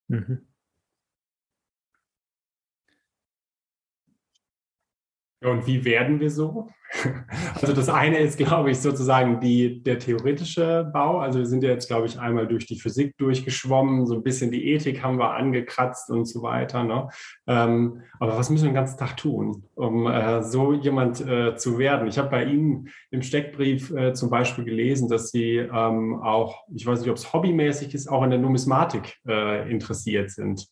Mhm. 0.07 0.47
Und 5.43 5.67
wie 5.67 5.83
werden 5.85 6.19
wir 6.19 6.31
so? 6.31 6.69
Also 7.61 7.73
das 7.73 7.89
eine 7.89 8.19
ist, 8.19 8.37
glaube 8.37 8.71
ich, 8.71 8.79
sozusagen 8.79 9.39
die, 9.39 9.81
der 9.81 9.99
theoretische 9.99 10.89
Bau. 10.93 11.19
Also 11.19 11.39
wir 11.39 11.45
sind 11.45 11.63
ja 11.63 11.71
jetzt, 11.71 11.87
glaube 11.87 12.05
ich, 12.05 12.19
einmal 12.19 12.47
durch 12.47 12.65
die 12.65 12.79
Physik 12.79 13.17
durchgeschwommen, 13.17 14.05
so 14.05 14.13
ein 14.13 14.23
bisschen 14.23 14.51
die 14.51 14.71
Ethik 14.71 15.01
haben 15.01 15.17
wir 15.17 15.31
angekratzt 15.31 16.09
und 16.09 16.25
so 16.25 16.41
weiter. 16.41 16.83
Ne? 16.83 17.09
Ähm, 17.47 18.01
aber 18.19 18.37
was 18.37 18.49
müssen 18.49 18.65
wir 18.65 18.71
den 18.71 18.75
ganzen 18.75 18.99
Tag 18.99 19.17
tun, 19.17 19.63
um 19.75 20.07
äh, 20.07 20.43
so 20.43 20.73
jemand 20.73 21.25
äh, 21.25 21.55
zu 21.55 21.77
werden? 21.79 22.07
Ich 22.07 22.17
habe 22.17 22.29
bei 22.29 22.45
Ihnen 22.45 22.89
im 23.09 23.21
Steckbrief 23.21 23.91
äh, 23.91 24.13
zum 24.13 24.29
Beispiel 24.29 24.63
gelesen, 24.63 25.09
dass 25.09 25.31
Sie 25.31 25.55
ähm, 25.57 26.21
auch, 26.21 26.65
ich 26.73 26.85
weiß 26.85 26.99
nicht, 26.99 27.09
ob 27.09 27.17
es 27.17 27.33
hobbymäßig 27.33 27.93
ist, 27.93 28.07
auch 28.07 28.23
in 28.23 28.29
der 28.29 28.39
Numismatik 28.39 29.17
äh, 29.27 29.69
interessiert 29.71 30.29
sind. 30.29 30.67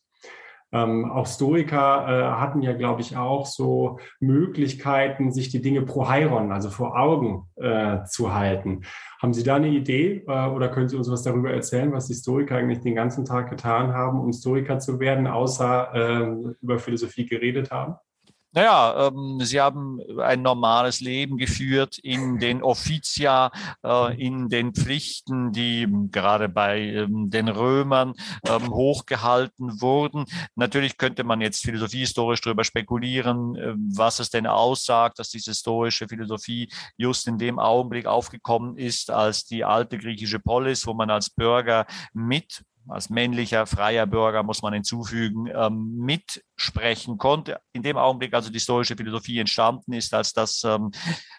Ähm, 0.74 1.10
auch 1.10 1.26
Stoiker 1.26 2.06
äh, 2.08 2.40
hatten 2.40 2.60
ja, 2.60 2.72
glaube 2.72 3.00
ich, 3.00 3.16
auch 3.16 3.46
so 3.46 4.00
Möglichkeiten, 4.18 5.30
sich 5.30 5.48
die 5.48 5.62
Dinge 5.62 5.82
pro 5.82 6.08
Heiron, 6.08 6.50
also 6.50 6.68
vor 6.68 6.98
Augen 6.98 7.48
äh, 7.54 8.02
zu 8.04 8.34
halten. 8.34 8.82
Haben 9.22 9.32
Sie 9.32 9.44
da 9.44 9.54
eine 9.54 9.68
Idee 9.68 10.24
äh, 10.26 10.48
oder 10.48 10.68
können 10.68 10.88
Sie 10.88 10.96
uns 10.96 11.08
was 11.08 11.22
darüber 11.22 11.52
erzählen, 11.52 11.92
was 11.92 12.08
die 12.08 12.14
Stoiker 12.14 12.56
eigentlich 12.56 12.80
den 12.80 12.96
ganzen 12.96 13.24
Tag 13.24 13.50
getan 13.50 13.92
haben, 13.92 14.18
um 14.18 14.32
Stoiker 14.32 14.80
zu 14.80 14.98
werden, 14.98 15.28
außer 15.28 15.90
ähm, 15.94 16.56
über 16.60 16.80
Philosophie 16.80 17.24
geredet 17.24 17.70
haben? 17.70 17.94
Naja, 18.54 19.08
ähm, 19.08 19.40
sie 19.40 19.60
haben 19.60 20.00
ein 20.20 20.40
normales 20.40 21.00
Leben 21.00 21.38
geführt 21.38 21.98
in 21.98 22.38
den 22.38 22.62
Offizia, 22.62 23.50
äh, 23.82 24.16
in 24.24 24.48
den 24.48 24.72
Pflichten, 24.72 25.50
die 25.50 25.88
gerade 26.12 26.48
bei 26.48 26.78
ähm, 26.80 27.30
den 27.30 27.48
Römern 27.48 28.14
ähm, 28.46 28.70
hochgehalten 28.70 29.80
wurden. 29.80 30.26
Natürlich 30.54 30.98
könnte 30.98 31.24
man 31.24 31.40
jetzt 31.40 31.64
philosophiehistorisch 31.64 32.42
darüber 32.42 32.62
spekulieren, 32.62 33.56
äh, 33.56 33.74
was 33.76 34.20
es 34.20 34.30
denn 34.30 34.46
aussagt, 34.46 35.18
dass 35.18 35.30
diese 35.30 35.52
stoische 35.52 36.06
Philosophie 36.06 36.68
just 36.96 37.26
in 37.26 37.38
dem 37.38 37.58
Augenblick 37.58 38.06
aufgekommen 38.06 38.76
ist, 38.76 39.10
als 39.10 39.46
die 39.46 39.64
alte 39.64 39.98
griechische 39.98 40.38
Polis, 40.38 40.86
wo 40.86 40.94
man 40.94 41.10
als 41.10 41.28
Bürger 41.28 41.86
mit 42.12 42.62
als 42.88 43.10
männlicher 43.10 43.66
freier 43.66 44.06
Bürger 44.06 44.42
muss 44.42 44.62
man 44.62 44.74
hinzufügen, 44.74 45.48
ähm, 45.54 45.96
mitsprechen 45.96 47.18
konnte. 47.18 47.60
In 47.72 47.82
dem 47.82 47.96
Augenblick, 47.96 48.34
also 48.34 48.50
die 48.50 48.60
stoische 48.60 48.96
Philosophie 48.96 49.38
entstanden 49.38 49.92
ist, 49.92 50.12
als 50.14 50.32
das 50.32 50.62
ähm, 50.64 50.90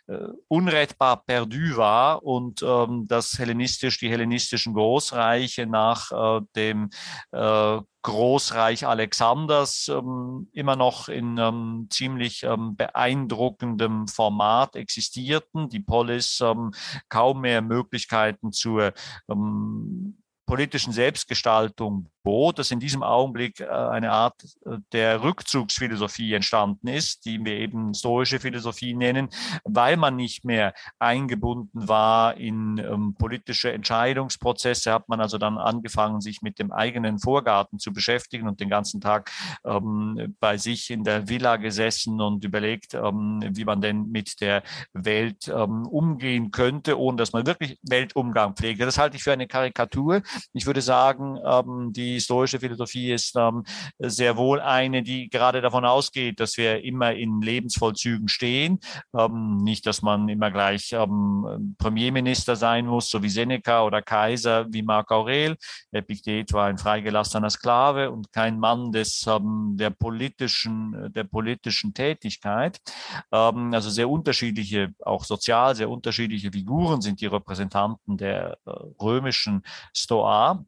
äh, 0.07 0.17
unrettbar 0.47 1.23
perdu 1.25 1.77
war 1.77 2.23
und 2.23 2.63
ähm, 2.63 3.05
das 3.07 3.37
hellenistisch, 3.37 3.99
die 3.99 4.09
hellenistischen 4.09 4.73
Großreiche 4.73 5.65
nach 5.65 6.11
äh, 6.11 6.41
dem 6.55 6.89
äh, 7.31 7.79
Großreich 8.05 8.85
Alexanders 8.85 9.87
ähm, 9.87 10.47
immer 10.51 10.75
noch 10.75 11.09
in 11.09 11.39
ähm, 11.39 11.87
ziemlich 11.89 12.43
ähm, 12.43 12.75
beeindruckendem 12.75 14.07
Format 14.07 14.75
existierten, 14.75 15.69
die 15.69 15.79
Polis 15.79 16.39
ähm, 16.39 16.71
kaum 17.09 17.41
mehr 17.41 17.63
Möglichkeiten 17.63 18.51
zur 18.51 18.93
ähm, 19.27 20.19
politischen 20.45 20.93
Selbstgestaltung 20.93 22.09
bot, 22.25 22.59
dass 22.59 22.71
in 22.71 22.81
diesem 22.81 23.03
Augenblick 23.03 23.61
äh, 23.61 23.67
eine 23.67 24.11
Art 24.11 24.43
äh, 24.65 24.77
der 24.91 25.23
Rückzugsphilosophie 25.23 26.33
entstanden 26.33 26.87
ist, 26.87 27.25
die 27.25 27.39
wir 27.45 27.53
eben 27.53 27.93
stoische 27.93 28.39
Philosophie 28.41 28.93
nennen, 28.93 29.29
weil 29.63 29.95
man 29.95 30.17
nicht 30.17 30.43
mehr 30.43 30.73
eingebunden 30.99 31.87
war 31.87 32.35
in 32.35 32.79
ähm, 32.79 33.15
politische 33.17 33.71
Entscheidungsprozesse, 33.71 34.91
hat 34.91 35.07
man 35.07 35.21
also 35.21 35.37
dann 35.37 35.57
angefangen, 35.57 36.19
sich 36.19 36.41
mit 36.41 36.59
dem 36.59 36.73
eigenen 36.73 37.19
Vorgarten 37.19 37.79
zu 37.79 37.93
beschäftigen 37.93 38.47
und 38.47 38.59
den 38.59 38.69
ganzen 38.69 38.99
Tag 38.99 39.31
ähm, 39.63 40.35
bei 40.39 40.57
sich 40.57 40.89
in 40.89 41.03
der 41.03 41.29
Villa 41.29 41.57
gesessen 41.57 42.19
und 42.19 42.43
überlegt, 42.43 42.95
ähm, 42.95 43.41
wie 43.51 43.65
man 43.65 43.81
denn 43.81 44.09
mit 44.09 44.41
der 44.41 44.63
Welt 44.93 45.47
ähm, 45.47 45.85
umgehen 45.85 46.49
könnte, 46.49 46.99
ohne 46.99 47.17
dass 47.17 47.33
man 47.33 47.45
wirklich 47.45 47.77
Weltumgang 47.83 48.55
pflege. 48.55 48.83
Das 48.83 48.97
halte 48.97 49.15
ich 49.15 49.23
für 49.23 49.33
eine 49.33 49.47
Karikatur. 49.47 50.23
Ich 50.53 50.65
würde 50.65 50.81
sagen, 50.81 51.37
ähm, 51.45 51.93
die 52.15 52.19
historische 52.19 52.59
Philosophie 52.59 53.11
ist 53.11 53.35
ähm, 53.35 53.63
sehr 53.99 54.37
wohl 54.37 54.61
eine, 54.61 55.03
die 55.03 55.29
gerade 55.29 55.61
davon 55.61 55.85
ausgeht, 55.85 56.39
dass 56.39 56.57
wir 56.57 56.83
immer 56.83 57.13
in 57.13 57.41
Lebensvollzügen 57.41 58.29
stehen. 58.29 58.79
Ähm, 59.17 59.57
nicht, 59.57 59.85
dass 59.85 60.01
man 60.01 60.29
immer 60.29 60.49
gleich 60.49 60.93
ähm, 60.93 61.75
Premierminister 61.77 62.55
sein 62.55 62.85
muss, 62.85 63.09
so 63.09 63.21
wie 63.21 63.29
Seneca 63.29 63.83
oder 63.83 64.01
Kaiser 64.01 64.65
wie 64.69 64.81
Marc 64.81 65.11
Aurel. 65.11 65.57
Epiktet 65.91 66.53
war 66.53 66.67
ein 66.67 66.77
freigelassener 66.77 67.49
Sklave 67.49 68.11
und 68.11 68.31
kein 68.31 68.59
Mann 68.59 68.91
des, 68.91 69.25
ähm, 69.27 69.75
der, 69.75 69.89
politischen, 69.89 71.11
der 71.13 71.25
politischen 71.25 71.93
Tätigkeit. 71.93 72.79
Ähm, 73.31 73.73
also 73.73 73.89
sehr 73.89 74.09
unterschiedliche, 74.09 74.93
auch 75.03 75.25
sozial 75.25 75.75
sehr 75.75 75.89
unterschiedliche 75.89 76.51
Figuren 76.51 77.01
sind 77.01 77.19
die 77.19 77.25
Repräsentanten 77.25 78.17
der 78.17 78.57
äh, 78.65 78.71
römischen 79.01 79.63
Stoa. 79.93 80.65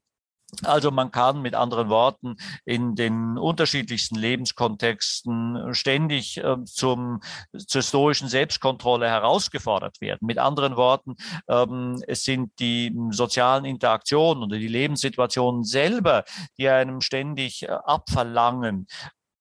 Also 0.64 0.92
man 0.92 1.12
kann 1.12 1.42
mit 1.42 1.56
anderen 1.56 1.90
Worten 1.90 2.38
in 2.64 2.96
den 2.96 3.38
unterschiedlichsten 3.38 4.16
Lebenskontexten 4.16 5.74
ständig 5.74 6.38
äh, 6.38 6.64
zum, 6.64 7.22
zur 7.58 7.82
stoischen 7.82 8.30
Selbstkontrolle 8.30 9.10
herausgefordert 9.10 10.00
werden. 10.00 10.26
Mit 10.26 10.38
anderen 10.38 10.78
Worten, 10.78 11.16
ähm, 11.50 12.02
es 12.08 12.24
sind 12.24 12.58
die 12.60 12.98
sozialen 13.12 13.66
Interaktionen 13.66 14.44
oder 14.44 14.58
die 14.58 14.70
Lebenssituationen 14.70 15.66
selber, 15.66 16.24
die 16.58 16.70
einem 16.70 17.02
ständig 17.02 17.64
äh, 17.64 17.68
abverlangen, 17.68 18.88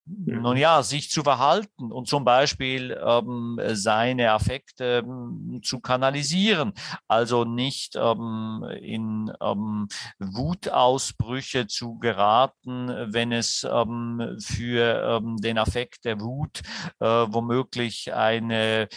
nun 0.06 0.56
ja, 0.56 0.82
sich 0.82 1.10
zu 1.10 1.24
verhalten 1.24 1.90
und 1.90 2.06
zum 2.06 2.24
Beispiel 2.24 2.96
ähm, 3.04 3.60
seine 3.72 4.32
Affekte 4.32 5.04
ähm, 5.04 5.60
zu 5.64 5.80
kanalisieren. 5.80 6.72
Also 7.08 7.44
nicht 7.44 7.96
ähm, 7.96 8.64
in 8.80 9.32
ähm, 9.42 9.88
Wutausbrüche 10.20 11.66
zu 11.66 11.98
geraten, 11.98 12.88
wenn 13.12 13.32
es 13.32 13.66
ähm, 13.68 14.36
für 14.40 15.20
ähm, 15.22 15.38
den 15.38 15.58
Affekt 15.58 16.04
der 16.04 16.20
Wut 16.20 16.62
äh, 17.00 17.06
womöglich 17.06 18.14
eine 18.14 18.88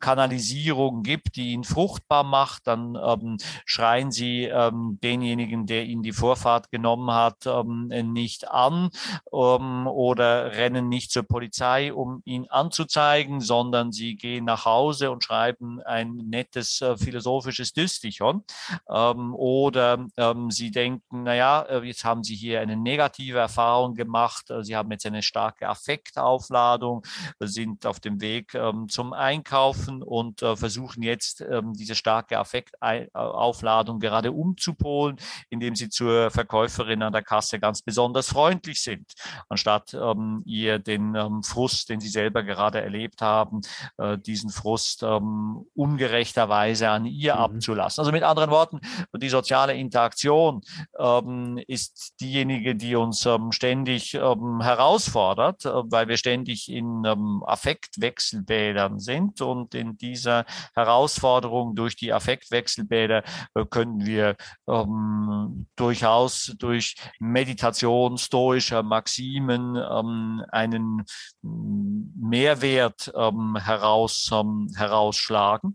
Kanalisierung 0.00 1.02
gibt, 1.02 1.36
die 1.36 1.52
ihn 1.52 1.64
fruchtbar 1.64 2.22
macht. 2.22 2.66
Dann 2.66 2.96
schreien 3.64 4.12
sie 4.12 4.50
denjenigen, 5.02 5.66
der 5.66 5.84
ihn 5.84 6.02
die 6.02 6.12
Vorfahrt 6.12 6.70
genommen 6.70 7.10
hat, 7.10 7.46
nicht 7.72 8.50
an 8.50 8.90
oder 9.30 10.43
rennen 10.44 10.88
nicht 10.88 11.10
zur 11.10 11.22
Polizei, 11.22 11.92
um 11.92 12.22
ihn 12.24 12.46
anzuzeigen, 12.48 13.40
sondern 13.40 13.92
sie 13.92 14.16
gehen 14.16 14.44
nach 14.44 14.64
Hause 14.64 15.10
und 15.10 15.24
schreiben 15.24 15.80
ein 15.82 16.14
nettes 16.14 16.80
äh, 16.80 16.96
philosophisches 16.96 17.72
Dystichon. 17.72 18.44
Ähm, 18.90 19.34
oder 19.34 20.06
ähm, 20.16 20.50
sie 20.50 20.70
denken, 20.70 21.22
naja, 21.24 21.62
äh, 21.62 21.84
jetzt 21.86 22.04
haben 22.04 22.22
sie 22.24 22.34
hier 22.34 22.60
eine 22.60 22.76
negative 22.76 23.38
Erfahrung 23.38 23.94
gemacht, 23.94 24.50
äh, 24.50 24.62
sie 24.62 24.76
haben 24.76 24.90
jetzt 24.90 25.06
eine 25.06 25.22
starke 25.22 25.68
Affektaufladung, 25.68 27.02
sind 27.40 27.86
auf 27.86 28.00
dem 28.00 28.20
Weg 28.20 28.54
ähm, 28.54 28.88
zum 28.88 29.12
Einkaufen 29.12 30.02
und 30.02 30.42
äh, 30.42 30.56
versuchen 30.56 31.02
jetzt 31.02 31.40
ähm, 31.40 31.72
diese 31.74 31.94
starke 31.94 32.38
Affektaufladung 32.38 34.00
gerade 34.00 34.32
umzupolen, 34.32 35.16
indem 35.50 35.74
sie 35.74 35.88
zur 35.88 36.30
Verkäuferin 36.30 37.02
an 37.02 37.12
der 37.12 37.22
Kasse 37.22 37.58
ganz 37.58 37.82
besonders 37.82 38.28
freundlich 38.28 38.82
sind, 38.82 39.12
anstatt 39.48 39.94
ähm, 39.94 40.33
ihr 40.44 40.78
den 40.78 41.14
ähm, 41.14 41.42
Frust, 41.42 41.88
den 41.88 42.00
sie 42.00 42.08
selber 42.08 42.42
gerade 42.42 42.80
erlebt 42.80 43.20
haben, 43.20 43.60
äh, 43.98 44.18
diesen 44.18 44.50
Frust 44.50 45.02
ähm, 45.02 45.66
ungerechterweise 45.74 46.88
an 46.90 47.06
ihr 47.06 47.34
mhm. 47.34 47.40
abzulassen. 47.40 48.00
Also 48.00 48.12
mit 48.12 48.22
anderen 48.22 48.50
Worten, 48.50 48.80
die 49.16 49.28
soziale 49.28 49.74
Interaktion 49.74 50.62
ähm, 50.98 51.60
ist 51.66 52.14
diejenige, 52.20 52.74
die 52.74 52.96
uns 52.96 53.26
ähm, 53.26 53.52
ständig 53.52 54.14
ähm, 54.14 54.60
herausfordert, 54.60 55.64
äh, 55.64 55.70
weil 55.90 56.08
wir 56.08 56.16
ständig 56.16 56.70
in 56.70 57.04
Affektwechselbädern 57.46 58.98
sind 58.98 59.40
und 59.40 59.74
in 59.74 59.96
dieser 59.98 60.44
Herausforderung 60.74 61.74
durch 61.74 61.96
die 61.96 62.12
Affektwechselbäder 62.12 63.22
äh, 63.54 63.64
können 63.66 64.04
wir 64.06 64.36
durchaus 65.76 66.54
durch 66.58 66.96
Meditation 67.18 68.18
stoischer 68.18 68.82
Maximen 68.82 69.76
einen 70.50 71.04
Mehrwert 71.42 73.12
heraus, 73.14 74.30
herausschlagen. 74.76 75.74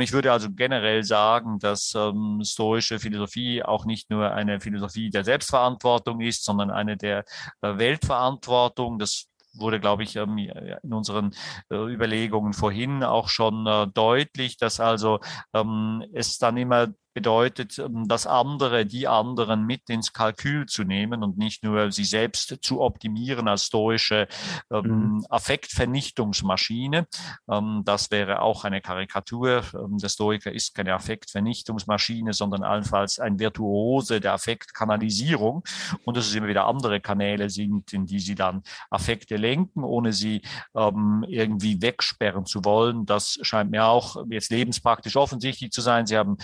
ich 0.00 0.12
würde 0.12 0.32
also 0.32 0.48
generell 0.50 1.02
sagen, 1.04 1.58
dass 1.58 1.94
stoische 2.42 2.98
Philosophie 2.98 3.62
auch 3.62 3.84
nicht 3.84 4.10
nur 4.10 4.32
eine 4.32 4.60
Philosophie 4.60 5.10
der 5.10 5.24
Selbstverantwortung 5.24 6.20
ist, 6.20 6.44
sondern 6.44 6.70
eine 6.70 6.96
der 6.96 7.24
äh, 7.62 7.78
Weltverantwortung. 7.78 8.98
Das 8.98 9.26
wurde, 9.54 9.80
glaube 9.80 10.02
ich, 10.04 10.16
ähm, 10.16 10.38
in 10.38 10.92
unseren 10.92 11.32
äh, 11.70 11.76
Überlegungen 11.76 12.52
vorhin 12.52 13.02
auch 13.02 13.28
schon 13.28 13.66
äh, 13.66 13.86
deutlich, 13.88 14.56
dass 14.56 14.80
also 14.80 15.20
ähm, 15.54 16.04
es 16.12 16.38
dann 16.38 16.56
immer 16.56 16.88
bedeutet, 17.12 17.78
ähm, 17.78 18.06
das 18.08 18.26
andere, 18.26 18.86
die 18.86 19.08
anderen 19.08 19.64
mit 19.66 19.88
ins 19.88 20.12
Kalkül 20.12 20.66
zu 20.66 20.84
nehmen 20.84 21.22
und 21.22 21.38
nicht 21.38 21.64
nur 21.64 21.92
sie 21.92 22.04
selbst 22.04 22.58
zu 22.62 22.80
optimieren 22.80 23.48
als 23.48 23.66
stoische 23.66 24.28
ähm, 24.70 24.84
mhm. 24.84 25.26
Affektvernichtungsmaschine. 25.28 27.06
Ähm, 27.50 27.82
das 27.84 28.10
wäre 28.10 28.42
auch 28.42 28.64
eine 28.64 28.80
Karikatur. 28.80 29.62
Ähm, 29.74 29.98
der 29.98 30.08
Stoiker 30.08 30.52
ist 30.52 30.74
keine 30.74 30.94
Affektvernichtungsmaschine, 30.94 32.32
sondern 32.32 32.62
allenfalls 32.62 33.18
ein 33.18 33.38
Virtuose 33.38 34.20
der 34.20 34.34
Affektkanalisierung 34.34 35.64
und 36.04 36.16
dass 36.16 36.26
es 36.26 36.34
immer 36.34 36.48
wieder 36.48 36.66
andere 36.66 37.00
Kanäle 37.00 37.50
sind, 37.50 37.92
in 37.92 38.06
die 38.06 38.20
sie 38.20 38.34
dann 38.34 38.62
Affekte 38.90 39.36
lenken, 39.36 39.84
ohne 39.84 40.12
sie 40.12 40.42
ähm, 40.74 41.24
irgendwie 41.28 41.80
wegsperren 41.82 42.46
zu 42.46 42.64
wollen. 42.64 43.06
Das 43.06 43.38
scheint 43.42 43.70
mir 43.70 43.86
auch 43.86 44.24
jetzt 44.28 44.50
lebenspraktisch 44.50 45.16
offensichtlich 45.16 45.70
zu 45.72 45.80
sein. 45.80 46.06
Sie 46.06 46.16
haben 46.16 46.36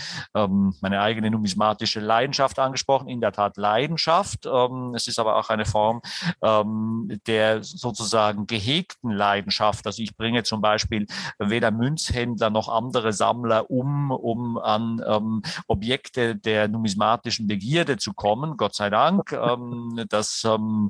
ähm, 0.57 0.67
ähm, 0.67 0.73
meine 0.81 1.01
eigene 1.01 1.31
numismatische 1.31 1.99
Leidenschaft 1.99 2.59
angesprochen, 2.59 3.07
in 3.07 3.21
der 3.21 3.31
Tat 3.31 3.57
Leidenschaft. 3.57 4.45
Ähm, 4.45 4.93
es 4.95 5.07
ist 5.07 5.19
aber 5.19 5.37
auch 5.37 5.49
eine 5.49 5.65
Form 5.65 6.01
ähm, 6.41 7.19
der 7.27 7.63
sozusagen 7.63 8.47
gehegten 8.47 9.11
Leidenschaft. 9.11 9.85
Also 9.85 10.01
ich 10.01 10.15
bringe 10.15 10.43
zum 10.43 10.61
Beispiel 10.61 11.07
weder 11.39 11.71
Münzhändler 11.71 12.49
noch 12.49 12.69
andere 12.69 13.13
Sammler 13.13 13.69
um, 13.69 14.11
um 14.11 14.57
an 14.57 15.01
ähm, 15.07 15.41
Objekte 15.67 16.35
der 16.35 16.67
numismatischen 16.67 17.47
Begierde 17.47 17.97
zu 17.97 18.13
kommen, 18.13 18.57
Gott 18.57 18.75
sei 18.75 18.89
Dank. 18.89 19.31
Ähm, 19.31 20.05
das 20.09 20.45
ähm, 20.45 20.89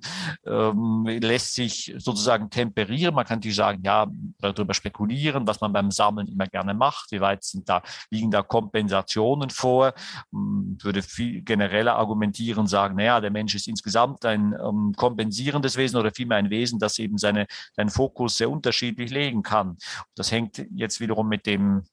lässt 1.05 1.55
sich 1.55 1.93
sozusagen 1.97 2.49
temperieren. 2.49 3.15
Man 3.15 3.25
kann 3.25 3.39
natürlich 3.39 3.57
sagen, 3.57 3.81
ja, 3.83 4.07
darüber 4.39 4.73
spekulieren, 4.73 5.47
was 5.47 5.61
man 5.61 5.73
beim 5.73 5.91
Sammeln 5.91 6.27
immer 6.27 6.47
gerne 6.47 6.73
macht. 6.73 7.11
Wie 7.11 7.21
weit 7.21 7.43
sind 7.43 7.67
da, 7.69 7.81
liegen 8.09 8.31
da 8.31 8.41
Kompensationen 8.41 9.49
vor, 9.57 9.93
hm, 10.31 10.77
würde 10.81 11.01
viel 11.01 11.41
genereller 11.41 11.95
argumentieren, 11.95 12.67
sagen, 12.67 12.95
naja, 12.95 13.19
der 13.19 13.31
Mensch 13.31 13.55
ist 13.55 13.67
insgesamt 13.67 14.25
ein 14.25 14.53
ähm, 14.53 14.93
kompensierendes 14.95 15.77
Wesen 15.77 15.97
oder 15.97 16.11
vielmehr 16.11 16.37
ein 16.37 16.49
Wesen, 16.49 16.79
das 16.79 16.99
eben 16.99 17.17
seine, 17.17 17.47
seinen 17.75 17.89
Fokus 17.89 18.37
sehr 18.37 18.49
unterschiedlich 18.49 19.11
legen 19.11 19.43
kann. 19.43 19.77
Das 20.15 20.31
hängt 20.31 20.65
jetzt 20.71 20.99
wiederum 20.99 21.27
mit 21.27 21.45
dem 21.45 21.83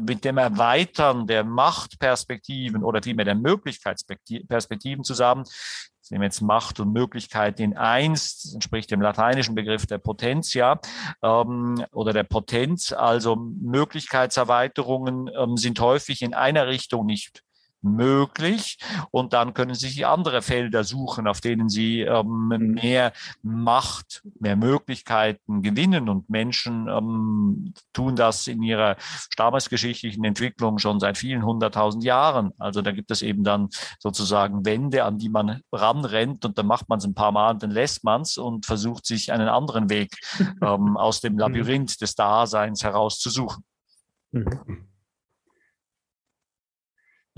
mit 0.00 0.24
dem 0.24 0.38
Erweitern 0.38 1.26
der 1.26 1.44
Machtperspektiven 1.44 2.82
oder 2.82 3.02
vielmehr 3.02 3.24
der 3.24 3.34
Möglichkeitsperspektiven 3.34 5.04
zusammen, 5.04 5.44
nehmen 6.10 6.22
wir 6.22 6.26
jetzt 6.26 6.40
Macht 6.40 6.80
und 6.80 6.92
Möglichkeit 6.92 7.60
in 7.60 7.76
eins, 7.76 8.42
das 8.42 8.54
entspricht 8.54 8.90
dem 8.90 9.00
lateinischen 9.00 9.54
Begriff 9.54 9.86
der 9.86 9.98
Potentia 9.98 10.80
ähm, 11.22 11.84
oder 11.92 12.12
der 12.12 12.24
Potenz. 12.24 12.92
Also 12.92 13.36
Möglichkeitserweiterungen 13.36 15.30
ähm, 15.36 15.56
sind 15.56 15.80
häufig 15.80 16.22
in 16.22 16.34
einer 16.34 16.66
Richtung 16.66 17.06
nicht 17.06 17.42
möglich. 17.94 18.78
Und 19.10 19.32
dann 19.32 19.54
können 19.54 19.74
Sie 19.74 19.88
sich 19.88 20.06
andere 20.06 20.42
Felder 20.42 20.84
suchen, 20.84 21.26
auf 21.26 21.40
denen 21.40 21.68
Sie 21.68 22.00
ähm, 22.00 22.48
mhm. 22.48 22.74
mehr 22.74 23.12
Macht, 23.42 24.22
mehr 24.38 24.56
Möglichkeiten 24.56 25.62
gewinnen. 25.62 26.08
Und 26.08 26.28
Menschen 26.30 26.88
ähm, 26.88 27.74
tun 27.92 28.16
das 28.16 28.46
in 28.46 28.62
ihrer 28.62 28.96
stammesgeschichtlichen 28.98 30.24
Entwicklung 30.24 30.78
schon 30.78 31.00
seit 31.00 31.18
vielen 31.18 31.44
hunderttausend 31.44 32.04
Jahren. 32.04 32.52
Also 32.58 32.82
da 32.82 32.92
gibt 32.92 33.10
es 33.10 33.22
eben 33.22 33.44
dann 33.44 33.68
sozusagen 33.98 34.64
Wände, 34.64 35.04
an 35.04 35.18
die 35.18 35.28
man 35.28 35.60
ranrennt 35.72 36.44
und 36.44 36.58
dann 36.58 36.66
macht 36.66 36.88
man 36.88 36.98
es 36.98 37.04
ein 37.04 37.14
paar 37.14 37.32
Mal 37.32 37.50
und 37.50 37.62
dann 37.62 37.70
lässt 37.70 38.04
man 38.04 38.22
es 38.22 38.38
und 38.38 38.66
versucht 38.66 39.06
sich 39.06 39.32
einen 39.32 39.48
anderen 39.48 39.90
Weg 39.90 40.16
ähm, 40.62 40.96
aus 40.96 41.20
dem 41.20 41.34
mhm. 41.34 41.40
Labyrinth 41.40 42.00
des 42.00 42.14
Daseins 42.14 42.82
herauszusuchen. 42.82 43.64
Mhm. 44.32 44.85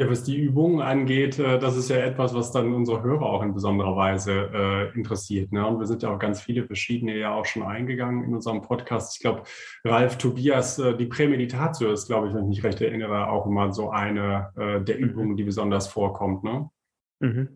Ja, 0.00 0.08
was 0.08 0.22
die 0.22 0.36
Übungen 0.36 0.80
angeht, 0.80 1.40
äh, 1.40 1.58
das 1.58 1.76
ist 1.76 1.90
ja 1.90 1.96
etwas, 1.96 2.32
was 2.32 2.52
dann 2.52 2.72
unsere 2.72 3.02
Hörer 3.02 3.26
auch 3.26 3.42
in 3.42 3.52
besonderer 3.52 3.96
Weise 3.96 4.48
äh, 4.54 4.96
interessiert. 4.96 5.50
Ne? 5.50 5.66
Und 5.66 5.80
wir 5.80 5.86
sind 5.86 6.04
ja 6.04 6.14
auch 6.14 6.20
ganz 6.20 6.40
viele 6.40 6.64
verschiedene 6.64 7.16
ja 7.18 7.34
auch 7.34 7.44
schon 7.44 7.64
eingegangen 7.64 8.22
in 8.22 8.32
unserem 8.32 8.62
Podcast. 8.62 9.16
Ich 9.16 9.20
glaube, 9.22 9.42
Ralf 9.84 10.16
Tobias, 10.16 10.78
äh, 10.78 10.96
die 10.96 11.06
Prämeditatio 11.06 11.90
ist, 11.90 12.06
glaube 12.06 12.28
ich, 12.28 12.34
wenn 12.34 12.44
ich 12.44 12.48
mich 12.48 12.62
recht 12.62 12.80
erinnere, 12.80 13.28
auch 13.28 13.44
immer 13.46 13.72
so 13.72 13.90
eine 13.90 14.52
äh, 14.56 14.80
der 14.80 14.98
mhm. 14.98 15.02
Übungen, 15.02 15.36
die 15.36 15.42
besonders 15.42 15.88
vorkommt. 15.88 16.44
Ne? 16.44 16.70
Mhm. 17.18 17.48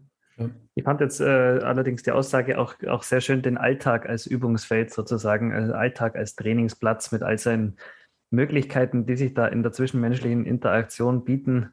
Ich 0.74 0.82
fand 0.82 1.00
jetzt 1.00 1.20
äh, 1.20 1.24
allerdings 1.24 2.02
die 2.02 2.10
Aussage 2.10 2.58
auch, 2.58 2.74
auch 2.88 3.04
sehr 3.04 3.20
schön, 3.20 3.42
den 3.42 3.56
Alltag 3.56 4.08
als 4.08 4.26
Übungsfeld 4.26 4.92
sozusagen, 4.92 5.52
also 5.52 5.74
Alltag 5.74 6.16
als 6.16 6.34
Trainingsplatz 6.34 7.12
mit 7.12 7.22
all 7.22 7.38
seinen 7.38 7.76
Möglichkeiten, 8.30 9.06
die 9.06 9.14
sich 9.14 9.32
da 9.32 9.46
in 9.46 9.62
der 9.62 9.70
zwischenmenschlichen 9.70 10.44
Interaktion 10.44 11.22
bieten 11.22 11.72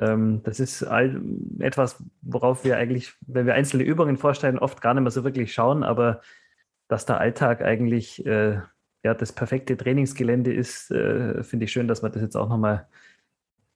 das 0.00 0.60
ist 0.60 0.82
etwas, 0.82 2.02
worauf 2.22 2.64
wir 2.64 2.76
eigentlich, 2.76 3.14
wenn 3.26 3.46
wir 3.46 3.54
einzelne 3.54 3.82
Übungen 3.82 4.16
vorstellen, 4.16 4.58
oft 4.58 4.80
gar 4.80 4.94
nicht 4.94 5.02
mehr 5.02 5.10
so 5.10 5.24
wirklich 5.24 5.52
schauen, 5.52 5.82
aber 5.82 6.20
dass 6.88 7.04
der 7.04 7.18
Alltag 7.18 7.62
eigentlich 7.62 8.24
äh, 8.26 8.60
ja, 9.04 9.14
das 9.14 9.32
perfekte 9.32 9.76
Trainingsgelände 9.76 10.52
ist, 10.52 10.90
äh, 10.90 11.42
finde 11.42 11.64
ich 11.64 11.72
schön, 11.72 11.88
dass 11.88 12.02
wir 12.02 12.10
das 12.10 12.22
jetzt 12.22 12.36
auch 12.36 12.48
nochmal 12.48 12.88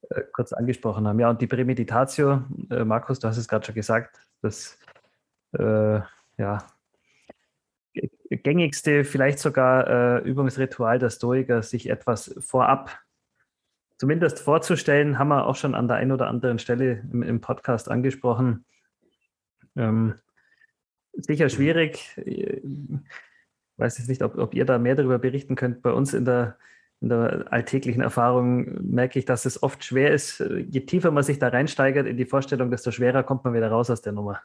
äh, 0.09 0.21
kurz 0.33 0.51
angesprochen 0.53 1.07
haben. 1.07 1.19
Ja, 1.19 1.29
und 1.29 1.41
die 1.41 1.47
Prämeditatio, 1.47 2.43
äh, 2.69 2.83
Markus, 2.83 3.19
du 3.19 3.27
hast 3.27 3.37
es 3.37 3.47
gerade 3.47 3.65
schon 3.65 3.75
gesagt, 3.75 4.19
das 4.41 4.77
äh, 5.57 6.01
ja, 6.37 6.57
gängigste, 8.29 9.03
vielleicht 9.03 9.39
sogar 9.39 9.87
äh, 9.87 10.29
Übungsritual 10.29 10.99
der 10.99 11.09
Stoiker, 11.09 11.61
sich 11.61 11.89
etwas 11.89 12.35
vorab 12.39 12.99
zumindest 14.03 14.41
vorzustellen, 14.41 15.17
haben 15.17 15.29
wir 15.29 15.47
auch 15.47 15.55
schon 15.55 15.75
an 15.75 15.87
der 15.87 15.95
einen 15.95 16.11
oder 16.11 16.27
anderen 16.27 16.59
Stelle 16.59 17.05
im, 17.13 17.23
im 17.23 17.39
Podcast 17.39 17.89
angesprochen. 17.89 18.65
Ähm, 19.77 20.15
sicher 21.13 21.47
schwierig. 21.47 22.11
Ich 22.17 22.61
weiß 23.77 23.99
jetzt 23.99 24.09
nicht, 24.09 24.21
ob, 24.21 24.37
ob, 24.37 24.55
ihr 24.55 24.65
da 24.65 24.77
mehr 24.77 24.95
darüber 24.95 25.19
berichten 25.19 25.55
könnt. 25.55 25.81
Bei 25.81 25.93
uns 25.93 26.13
in 26.13 26.25
der, 26.25 26.57
in 26.99 27.07
der 27.07 27.45
alltäglichen 27.49 28.01
Erfahrung 28.01 28.91
merke 28.93 29.19
ich, 29.19 29.23
dass 29.23 29.45
es 29.45 29.63
oft 29.63 29.85
schwer 29.85 30.11
ist. 30.11 30.43
Je 30.67 30.81
tiefer 30.81 31.11
man 31.11 31.23
sich 31.23 31.39
da 31.39 31.47
reinsteigert 31.47 32.05
in 32.05 32.17
die 32.17 32.25
Vorstellung, 32.25 32.71
desto 32.71 32.91
schwerer 32.91 33.23
kommt 33.23 33.45
man 33.45 33.53
wieder 33.53 33.69
raus 33.69 33.89
aus 33.89 34.01
der 34.01 34.11
Nummer. 34.11 34.41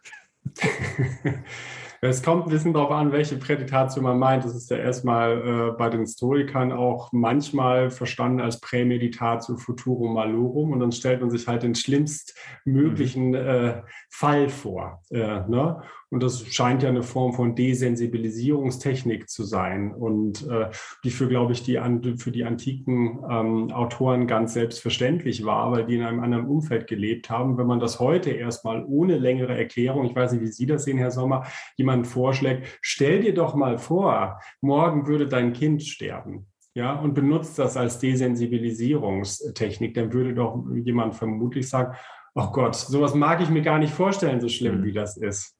Es 2.00 2.22
kommt 2.22 2.46
ein 2.46 2.50
bisschen 2.50 2.72
darauf 2.72 2.92
an, 2.92 3.11
welche 3.11 3.37
Präditatio 3.37 4.02
man 4.02 4.18
meint. 4.18 4.44
Das 4.44 4.54
ist 4.54 4.70
ja 4.70 4.76
erstmal 4.76 5.38
äh, 5.38 5.76
bei 5.76 5.88
den 5.88 6.06
Stoikern 6.06 6.72
auch 6.72 7.12
manchmal 7.12 7.90
verstanden 7.90 8.40
als 8.40 8.61
Prämeditatio 8.61 9.56
futurum 9.56 10.14
malorum 10.14 10.72
und 10.72 10.80
dann 10.80 10.92
stellt 10.92 11.20
man 11.20 11.30
sich 11.30 11.48
halt 11.48 11.62
den 11.62 11.74
schlimmstmöglichen 11.74 13.30
mhm. 13.30 13.34
äh, 13.34 13.82
Fall 14.11 14.48
vor. 14.48 15.02
Äh, 15.11 15.40
ne? 15.48 15.82
Und 16.11 16.23
das 16.23 16.47
scheint 16.47 16.83
ja 16.83 16.88
eine 16.88 17.03
Form 17.03 17.35
von 17.35 17.55
Desensibilisierungstechnik 17.55 19.29
zu 19.29 19.44
sein 19.44 19.92
und 19.92 20.47
äh, 20.49 20.71
die 21.05 21.11
für, 21.11 21.29
glaube 21.29 21.53
ich, 21.53 21.62
die, 21.62 21.79
für 22.16 22.31
die 22.31 22.44
antiken 22.44 23.21
ähm, 23.31 23.71
Autoren 23.71 24.27
ganz 24.27 24.55
selbstverständlich 24.55 25.44
war, 25.44 25.71
weil 25.71 25.85
die 25.85 25.97
in 25.97 26.03
einem 26.03 26.21
anderen 26.21 26.47
Umfeld 26.47 26.87
gelebt 26.87 27.29
haben. 27.29 27.59
Wenn 27.59 27.66
man 27.66 27.81
das 27.81 28.01
heute 28.01 28.31
erstmal 28.31 28.85
ohne 28.87 29.18
längere 29.18 29.57
Erklärung, 29.57 30.07
ich 30.07 30.16
weiß 30.16 30.33
nicht, 30.33 30.42
wie 30.42 30.49
Sie 30.49 30.66
das 30.66 30.85
sehen, 30.85 30.99
Herr 30.99 31.11
Sommer, 31.11 31.47
jemand 31.77 32.07
vorschlägt, 32.07 32.79
stell 32.81 33.21
dir 33.21 33.35
doch 33.35 33.55
mal 33.55 33.77
vor, 33.77 34.40
morgen 34.62 35.07
würde 35.07 35.29
dein 35.29 35.53
Kind 35.53 35.83
sterben 35.83 36.47
ja, 36.79 36.92
und 36.92 37.14
benutzt 37.14 37.59
das 37.59 37.77
als 37.77 37.99
Desensibilisierungstechnik, 37.99 39.94
dann 39.94 40.12
würde 40.12 40.33
doch 40.33 40.64
jemand 40.73 41.16
vermutlich 41.16 41.68
sagen, 41.68 41.97
oh 42.35 42.51
Gott, 42.53 42.77
sowas 42.77 43.14
mag 43.14 43.40
ich 43.40 43.51
mir 43.51 43.62
gar 43.62 43.79
nicht 43.79 43.92
vorstellen, 43.92 44.40
so 44.40 44.49
schlimm 44.49 44.81
mhm. 44.81 44.85
wie 44.85 44.92
das 44.92 45.16
ist. 45.16 45.58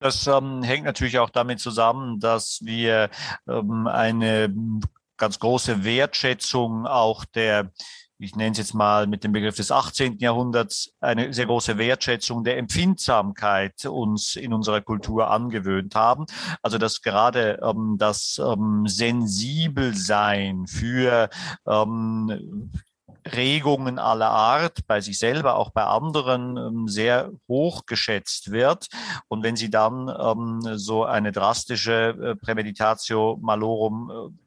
Das 0.00 0.26
ähm, 0.26 0.62
hängt 0.62 0.84
natürlich 0.84 1.18
auch 1.18 1.30
damit 1.30 1.60
zusammen, 1.60 2.20
dass 2.20 2.60
wir 2.62 3.10
ähm, 3.46 3.86
eine 3.86 4.52
ganz 5.18 5.38
große 5.38 5.84
Wertschätzung 5.84 6.86
auch 6.86 7.24
der 7.26 7.70
ich 8.20 8.36
nenne 8.36 8.52
es 8.52 8.58
jetzt 8.58 8.74
mal 8.74 9.06
mit 9.06 9.24
dem 9.24 9.32
Begriff 9.32 9.56
des 9.56 9.72
18. 9.72 10.18
Jahrhunderts, 10.18 10.92
eine 11.00 11.32
sehr 11.32 11.46
große 11.46 11.78
Wertschätzung 11.78 12.44
der 12.44 12.58
Empfindsamkeit 12.58 13.86
uns 13.86 14.36
in 14.36 14.52
unserer 14.52 14.82
Kultur 14.82 15.30
angewöhnt 15.30 15.94
haben. 15.94 16.26
Also 16.62 16.76
dass 16.76 17.00
gerade 17.00 17.58
ähm, 17.62 17.96
das 17.98 18.38
ähm, 18.44 18.84
Sensibelsein 18.86 20.66
für 20.66 21.30
ähm, 21.66 22.70
Regungen 23.26 23.98
aller 23.98 24.30
Art 24.30 24.86
bei 24.86 25.00
sich 25.00 25.18
selber, 25.18 25.56
auch 25.56 25.70
bei 25.70 25.84
anderen 25.84 26.56
ähm, 26.56 26.88
sehr 26.88 27.30
hoch 27.48 27.86
geschätzt 27.86 28.50
wird. 28.50 28.88
Und 29.28 29.42
wenn 29.42 29.56
Sie 29.56 29.70
dann 29.70 30.08
ähm, 30.08 30.78
so 30.78 31.04
eine 31.04 31.32
drastische 31.32 32.16
äh, 32.20 32.36
Prämeditatio 32.36 33.38
malorum 33.40 34.38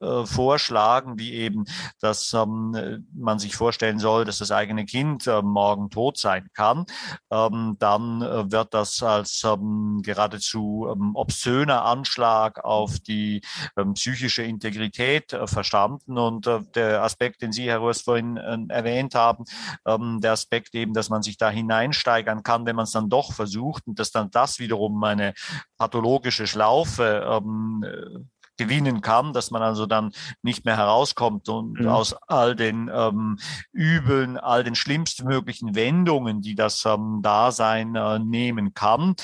äh, 0.00 0.26
vorschlagen, 0.26 1.18
wie 1.18 1.34
eben, 1.34 1.64
dass 2.00 2.32
ähm, 2.32 3.06
man 3.12 3.38
sich 3.38 3.56
vorstellen 3.56 3.98
soll, 3.98 4.24
dass 4.24 4.38
das 4.38 4.52
eigene 4.52 4.84
Kind 4.84 5.26
äh, 5.26 5.42
morgen 5.42 5.90
tot 5.90 6.18
sein 6.18 6.48
kann, 6.54 6.86
ähm, 7.30 7.76
dann 7.78 8.22
äh, 8.22 8.50
wird 8.50 8.74
das 8.74 9.02
als 9.02 9.42
ähm, 9.44 10.00
geradezu 10.02 10.88
ähm, 10.92 11.14
obszöner 11.14 11.84
Anschlag 11.84 12.64
auf 12.64 12.98
die 13.00 13.42
ähm, 13.76 13.94
psychische 13.94 14.42
Integrität 14.42 15.32
äh, 15.32 15.46
verstanden. 15.46 16.18
Und 16.18 16.46
äh, 16.46 16.60
der 16.74 17.02
Aspekt, 17.02 17.42
den 17.42 17.52
Sie, 17.52 17.68
Herr 17.68 17.80
Röst, 17.80 18.04
vorhin 18.04 18.36
äh, 18.36 18.58
erwähnt 18.68 19.14
haben, 19.14 19.44
ähm, 19.86 20.20
der 20.20 20.32
Aspekt 20.32 20.74
eben, 20.74 20.94
dass 20.94 21.10
man 21.10 21.22
sich 21.22 21.36
da 21.36 21.50
hineinsteigern 21.50 22.42
kann, 22.42 22.66
wenn 22.66 22.76
man 22.76 22.84
es 22.84 22.92
dann 22.92 23.08
doch 23.08 23.32
versucht 23.32 23.86
und 23.86 23.98
dass 23.98 24.10
dann 24.10 24.30
das 24.30 24.58
wiederum 24.58 25.02
eine 25.02 25.34
pathologische 25.76 26.46
Schlaufe 26.46 27.26
ähm, 27.28 28.28
gewinnen 28.58 29.00
kann, 29.00 29.32
dass 29.32 29.50
man 29.50 29.62
also 29.62 29.86
dann 29.86 30.12
nicht 30.42 30.64
mehr 30.64 30.76
herauskommt 30.76 31.48
und 31.48 31.80
mhm. 31.80 31.88
aus 31.88 32.14
all 32.26 32.54
den 32.54 32.90
ähm, 32.92 33.38
Übeln, 33.72 34.36
all 34.36 34.64
den 34.64 34.74
schlimmstmöglichen 34.74 35.74
Wendungen, 35.74 36.42
die 36.42 36.54
das 36.54 36.84
ähm, 36.84 37.20
Dasein 37.22 37.94
äh, 37.94 38.18
nehmen 38.18 38.74
kann, 38.74 39.14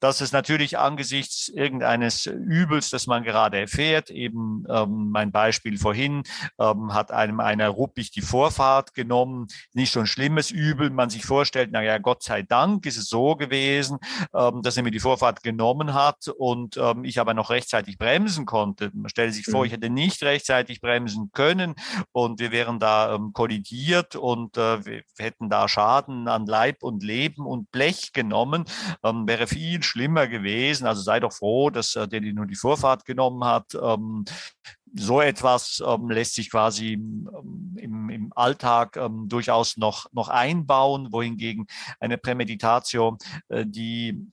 dass 0.00 0.20
es 0.20 0.32
natürlich 0.32 0.78
angesichts 0.78 1.48
irgendeines 1.48 2.26
Übels, 2.26 2.90
das 2.90 3.06
man 3.06 3.24
gerade 3.24 3.58
erfährt, 3.58 4.10
eben 4.10 4.64
ähm, 4.70 5.10
mein 5.10 5.32
Beispiel 5.32 5.78
vorhin, 5.78 6.22
ähm, 6.58 6.94
hat 6.94 7.12
einem 7.12 7.40
einer 7.40 7.68
ruppig 7.68 8.10
die 8.10 8.22
Vorfahrt 8.22 8.94
genommen, 8.94 9.48
nicht 9.74 9.92
so 9.92 10.00
ein 10.00 10.06
schlimmes 10.06 10.50
Übel, 10.50 10.90
man 10.90 11.10
sich 11.10 11.26
vorstellt, 11.26 11.70
na 11.72 11.82
ja, 11.82 11.98
Gott 11.98 12.22
sei 12.22 12.42
Dank 12.42 12.86
ist 12.86 12.96
es 12.96 13.08
so 13.08 13.36
gewesen, 13.36 13.98
ähm, 14.34 14.62
dass 14.62 14.78
er 14.78 14.82
mir 14.82 14.90
die 14.90 15.00
Vorfahrt 15.00 15.42
genommen 15.42 15.92
hat 15.92 16.28
und 16.28 16.78
ähm, 16.78 17.04
ich 17.04 17.20
aber 17.20 17.34
noch 17.34 17.50
rechtzeitig 17.50 17.98
bremsen 17.98 18.46
konnte. 18.46 18.90
Man 18.94 19.10
stellt 19.10 19.34
sich 19.34 19.44
vor, 19.44 19.60
mhm. 19.60 19.66
ich 19.66 19.72
hätte 19.72 19.90
nicht 19.90 20.22
rechtzeitig 20.22 20.80
bremsen 20.80 21.30
können 21.32 21.74
und 22.12 22.40
wir 22.40 22.50
wären 22.50 22.78
da 22.78 23.14
ähm, 23.14 23.34
kollidiert 23.34 24.16
und 24.16 24.56
äh, 24.56 24.84
wir 24.86 25.02
hätten 25.18 25.50
da 25.50 25.68
Schaden 25.68 26.28
an 26.28 26.46
Leib 26.46 26.82
und 26.82 27.02
Leben 27.02 27.44
und 27.44 27.70
Blech 27.70 28.14
genommen, 28.14 28.64
ähm, 29.04 29.28
wäre 29.28 29.46
viel 29.46 29.65
viel 29.66 29.82
schlimmer 29.82 30.26
gewesen. 30.28 30.86
Also 30.86 31.02
sei 31.02 31.20
doch 31.20 31.32
froh, 31.32 31.70
dass 31.70 31.96
äh, 31.96 32.06
der 32.08 32.20
die 32.20 32.32
nur 32.32 32.46
die 32.46 32.54
Vorfahrt 32.54 33.04
genommen 33.04 33.44
hat. 33.44 33.74
Ähm, 33.74 34.24
so 34.94 35.20
etwas 35.20 35.82
ähm, 35.86 36.08
lässt 36.08 36.34
sich 36.34 36.50
quasi 36.50 36.92
ähm, 36.94 37.76
im, 37.76 38.10
im 38.10 38.32
Alltag 38.34 38.96
ähm, 38.96 39.28
durchaus 39.28 39.76
noch, 39.76 40.06
noch 40.12 40.28
einbauen, 40.28 41.12
wohingegen 41.12 41.66
eine 42.00 42.16
Prämeditation, 42.16 43.18
äh, 43.48 43.66
die 43.66 44.26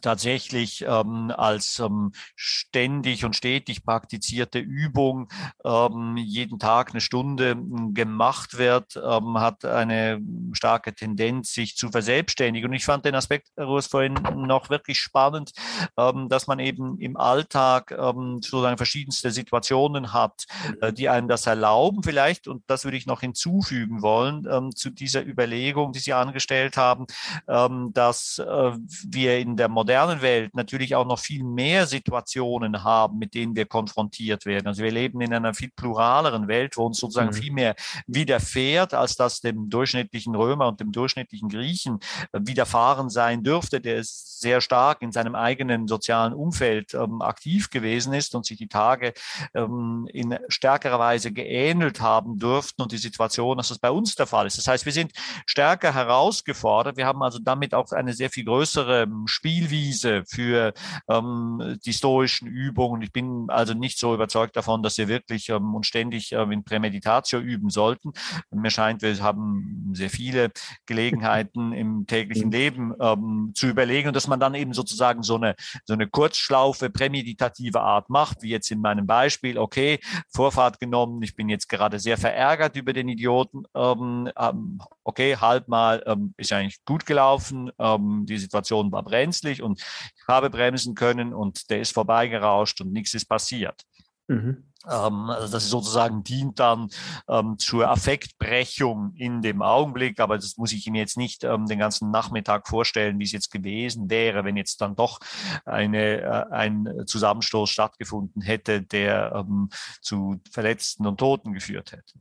tatsächlich 0.00 0.84
ähm, 0.86 1.32
als 1.36 1.80
ähm, 1.80 2.12
ständig 2.36 3.24
und 3.24 3.34
stetig 3.34 3.84
praktizierte 3.84 4.58
Übung 4.58 5.28
ähm, 5.64 6.16
jeden 6.16 6.58
Tag 6.58 6.90
eine 6.90 7.00
Stunde 7.00 7.50
ähm, 7.50 7.92
gemacht 7.92 8.58
wird, 8.58 8.96
ähm, 8.96 9.38
hat 9.38 9.64
eine 9.64 10.20
starke 10.52 10.94
Tendenz, 10.94 11.52
sich 11.52 11.76
zu 11.76 11.90
verselbstständigen. 11.90 12.70
Und 12.70 12.76
ich 12.76 12.84
fand 12.84 13.04
den 13.04 13.14
Aspekt, 13.14 13.48
Ruhes, 13.58 13.88
vorhin 13.88 14.14
noch 14.36 14.70
wirklich 14.70 14.98
spannend, 15.00 15.52
ähm, 15.98 16.28
dass 16.28 16.46
man 16.46 16.58
eben 16.60 16.98
im 16.98 17.16
Alltag 17.16 17.92
sozusagen 17.92 18.76
verschiedenste 18.76 19.30
Situationen 19.30 20.12
hat, 20.12 20.44
äh, 20.80 20.92
die 20.92 21.08
einem 21.08 21.28
das 21.28 21.46
erlauben 21.46 22.02
vielleicht, 22.02 22.46
und 22.46 22.62
das 22.68 22.84
würde 22.84 22.96
ich 22.96 23.06
noch 23.06 23.20
hinzufügen 23.20 24.02
wollen, 24.02 24.72
zu 24.74 24.90
dieser 24.90 25.24
Überlegung, 25.24 25.92
die 25.92 25.98
Sie 25.98 26.12
angestellt 26.12 26.76
haben, 26.76 27.06
dass 27.46 28.38
äh, 28.38 28.72
wir 29.04 29.38
in 29.38 29.56
der 29.56 29.68
modernen 29.72 30.22
Welt 30.22 30.54
natürlich 30.54 30.94
auch 30.94 31.06
noch 31.06 31.18
viel 31.18 31.44
mehr 31.44 31.86
Situationen 31.86 32.84
haben, 32.84 33.18
mit 33.18 33.34
denen 33.34 33.56
wir 33.56 33.66
konfrontiert 33.66 34.46
werden. 34.46 34.66
Also 34.66 34.82
wir 34.82 34.90
leben 34.90 35.20
in 35.20 35.32
einer 35.32 35.54
viel 35.54 35.70
pluraleren 35.74 36.48
Welt, 36.48 36.76
wo 36.76 36.86
uns 36.86 36.98
sozusagen 36.98 37.30
mhm. 37.30 37.34
viel 37.34 37.52
mehr 37.52 37.74
widerfährt, 38.06 38.94
als 38.94 39.16
das 39.16 39.40
dem 39.40 39.68
durchschnittlichen 39.70 40.34
Römer 40.34 40.68
und 40.68 40.80
dem 40.80 40.92
durchschnittlichen 40.92 41.48
Griechen 41.48 41.98
äh, 42.32 42.40
widerfahren 42.42 43.10
sein 43.10 43.42
dürfte, 43.42 43.80
der 43.80 44.02
sehr 44.02 44.60
stark 44.60 45.02
in 45.02 45.12
seinem 45.12 45.34
eigenen 45.34 45.88
sozialen 45.88 46.32
Umfeld 46.32 46.94
ähm, 46.94 47.22
aktiv 47.22 47.70
gewesen 47.70 48.12
ist 48.12 48.34
und 48.34 48.44
sich 48.44 48.58
die 48.58 48.68
Tage 48.68 49.12
ähm, 49.54 50.08
in 50.12 50.38
stärkerer 50.48 50.98
Weise 50.98 51.32
geähnelt 51.32 52.00
haben 52.00 52.38
dürften 52.38 52.82
und 52.82 52.92
die 52.92 52.98
Situation, 52.98 53.56
dass 53.56 53.68
das 53.68 53.78
bei 53.78 53.90
uns 53.90 54.14
der 54.14 54.26
Fall 54.26 54.46
ist. 54.46 54.58
Das 54.58 54.66
heißt, 54.66 54.84
wir 54.84 54.92
sind 54.92 55.12
stärker 55.46 55.94
herausgefordert. 55.94 56.96
Wir 56.96 57.06
haben 57.06 57.22
also 57.22 57.38
damit 57.38 57.74
auch 57.74 57.90
eine 57.92 58.12
sehr 58.12 58.30
viel 58.30 58.44
größere 58.44 59.02
ähm, 59.02 59.26
Spiel 59.26 59.61
Spielwiese 59.62 60.24
für 60.26 60.72
ähm, 61.08 61.78
die 61.84 61.92
stoischen 61.92 62.48
Übungen. 62.48 63.02
Ich 63.02 63.12
bin 63.12 63.46
also 63.48 63.74
nicht 63.74 63.98
so 63.98 64.14
überzeugt 64.14 64.56
davon, 64.56 64.82
dass 64.82 64.98
wir 64.98 65.08
wirklich 65.08 65.48
ähm, 65.50 65.74
und 65.74 65.86
ständig 65.86 66.32
ähm, 66.32 66.52
in 66.52 66.64
Prämeditatio 66.64 67.38
üben 67.38 67.70
sollten. 67.70 68.12
Mir 68.50 68.70
scheint, 68.70 69.02
wir 69.02 69.16
haben 69.20 69.90
sehr 69.94 70.10
viele 70.10 70.50
Gelegenheiten 70.86 71.72
im 71.72 72.06
täglichen 72.06 72.46
mhm. 72.46 72.52
Leben 72.52 72.94
ähm, 73.00 73.52
zu 73.54 73.68
überlegen 73.68 74.08
und 74.08 74.16
dass 74.16 74.26
man 74.26 74.40
dann 74.40 74.54
eben 74.54 74.72
sozusagen 74.72 75.22
so 75.22 75.36
eine, 75.36 75.54
so 75.84 75.94
eine 75.94 76.08
Kurzschlaufe 76.08 76.90
prämeditative 76.90 77.80
Art 77.80 78.10
macht, 78.10 78.42
wie 78.42 78.50
jetzt 78.50 78.70
in 78.70 78.80
meinem 78.80 79.06
Beispiel, 79.06 79.58
okay, 79.58 80.00
Vorfahrt 80.28 80.80
genommen, 80.80 81.22
ich 81.22 81.36
bin 81.36 81.48
jetzt 81.48 81.68
gerade 81.68 81.98
sehr 81.98 82.18
verärgert 82.18 82.76
über 82.76 82.92
den 82.92 83.08
Idioten, 83.08 83.64
ähm, 83.74 84.30
ähm 84.38 84.80
okay, 85.04 85.36
halt 85.36 85.68
mal, 85.68 86.02
ähm, 86.06 86.32
ist 86.36 86.52
eigentlich 86.52 86.84
gut 86.84 87.06
gelaufen, 87.06 87.70
ähm, 87.78 88.24
die 88.26 88.38
Situation 88.38 88.92
war 88.92 89.02
brenzlig, 89.02 89.51
plötzlich 89.52 89.62
und 89.62 89.80
ich 89.80 90.28
habe 90.28 90.50
bremsen 90.50 90.94
können 90.94 91.34
und 91.34 91.70
der 91.70 91.80
ist 91.80 91.92
vorbeigerauscht 91.92 92.80
und 92.80 92.92
nichts 92.92 93.14
ist 93.14 93.26
passiert. 93.26 93.82
Mhm. 94.28 94.64
Ähm, 94.86 95.30
also 95.30 95.52
das 95.52 95.68
sozusagen 95.68 96.24
dient 96.24 96.58
dann 96.58 96.88
ähm, 97.28 97.58
zur 97.58 97.88
Affektbrechung 97.88 99.14
in 99.14 99.42
dem 99.42 99.62
Augenblick, 99.62 100.20
aber 100.20 100.36
das 100.36 100.56
muss 100.56 100.72
ich 100.72 100.86
Ihnen 100.86 100.96
jetzt 100.96 101.16
nicht 101.16 101.44
ähm, 101.44 101.66
den 101.66 101.78
ganzen 101.78 102.10
Nachmittag 102.10 102.68
vorstellen, 102.68 103.18
wie 103.18 103.24
es 103.24 103.32
jetzt 103.32 103.50
gewesen 103.50 104.10
wäre, 104.10 104.44
wenn 104.44 104.56
jetzt 104.56 104.80
dann 104.80 104.96
doch 104.96 105.18
eine, 105.64 106.20
äh, 106.20 106.46
ein 106.50 106.88
Zusammenstoß 107.06 107.70
stattgefunden 107.70 108.42
hätte, 108.42 108.82
der 108.82 109.32
ähm, 109.34 109.68
zu 110.00 110.40
Verletzten 110.50 111.06
und 111.06 111.18
Toten 111.18 111.52
geführt 111.52 111.92
hätte. 111.92 112.18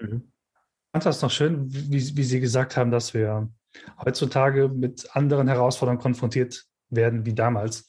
Mhm. 0.00 0.32
Ich 0.32 0.92
fand 0.92 1.06
das 1.06 1.22
noch 1.22 1.30
schön, 1.30 1.66
wie, 1.70 2.16
wie 2.16 2.24
Sie 2.24 2.40
gesagt 2.40 2.76
haben, 2.76 2.90
dass 2.90 3.12
wir 3.12 3.50
heutzutage 4.04 4.68
mit 4.68 5.14
anderen 5.14 5.48
Herausforderungen 5.48 6.00
konfrontiert 6.02 6.64
werden 6.90 7.26
wie 7.26 7.34
damals. 7.34 7.88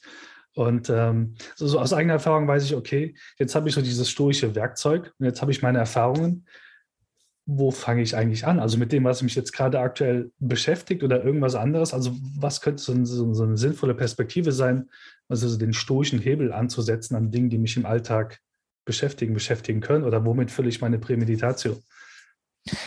Und 0.54 0.90
ähm, 0.90 1.34
so, 1.54 1.78
aus 1.78 1.92
eigener 1.92 2.14
Erfahrung 2.14 2.48
weiß 2.48 2.64
ich, 2.64 2.74
okay, 2.74 3.14
jetzt 3.38 3.54
habe 3.54 3.68
ich 3.68 3.74
so 3.74 3.80
dieses 3.80 4.10
stoische 4.10 4.54
Werkzeug 4.54 5.12
und 5.18 5.26
jetzt 5.26 5.40
habe 5.40 5.52
ich 5.52 5.62
meine 5.62 5.78
Erfahrungen. 5.78 6.46
Wo 7.46 7.70
fange 7.70 8.02
ich 8.02 8.16
eigentlich 8.16 8.44
an? 8.46 8.58
Also 8.58 8.76
mit 8.76 8.92
dem, 8.92 9.04
was 9.04 9.22
mich 9.22 9.34
jetzt 9.34 9.52
gerade 9.52 9.78
aktuell 9.80 10.32
beschäftigt 10.38 11.02
oder 11.02 11.24
irgendwas 11.24 11.54
anderes? 11.54 11.94
Also 11.94 12.14
was 12.36 12.60
könnte 12.60 12.82
so, 12.82 13.04
so, 13.04 13.32
so 13.32 13.44
eine 13.44 13.56
sinnvolle 13.56 13.94
Perspektive 13.94 14.52
sein, 14.52 14.90
also 15.28 15.56
den 15.56 15.72
stoischen 15.72 16.18
Hebel 16.18 16.52
anzusetzen 16.52 17.14
an 17.14 17.30
Dingen, 17.30 17.50
die 17.50 17.58
mich 17.58 17.76
im 17.76 17.86
Alltag 17.86 18.40
beschäftigen, 18.84 19.34
beschäftigen 19.34 19.80
können? 19.80 20.04
Oder 20.04 20.26
womit 20.26 20.50
fülle 20.50 20.68
ich 20.68 20.80
meine 20.80 20.98
Prämeditation? 20.98 21.78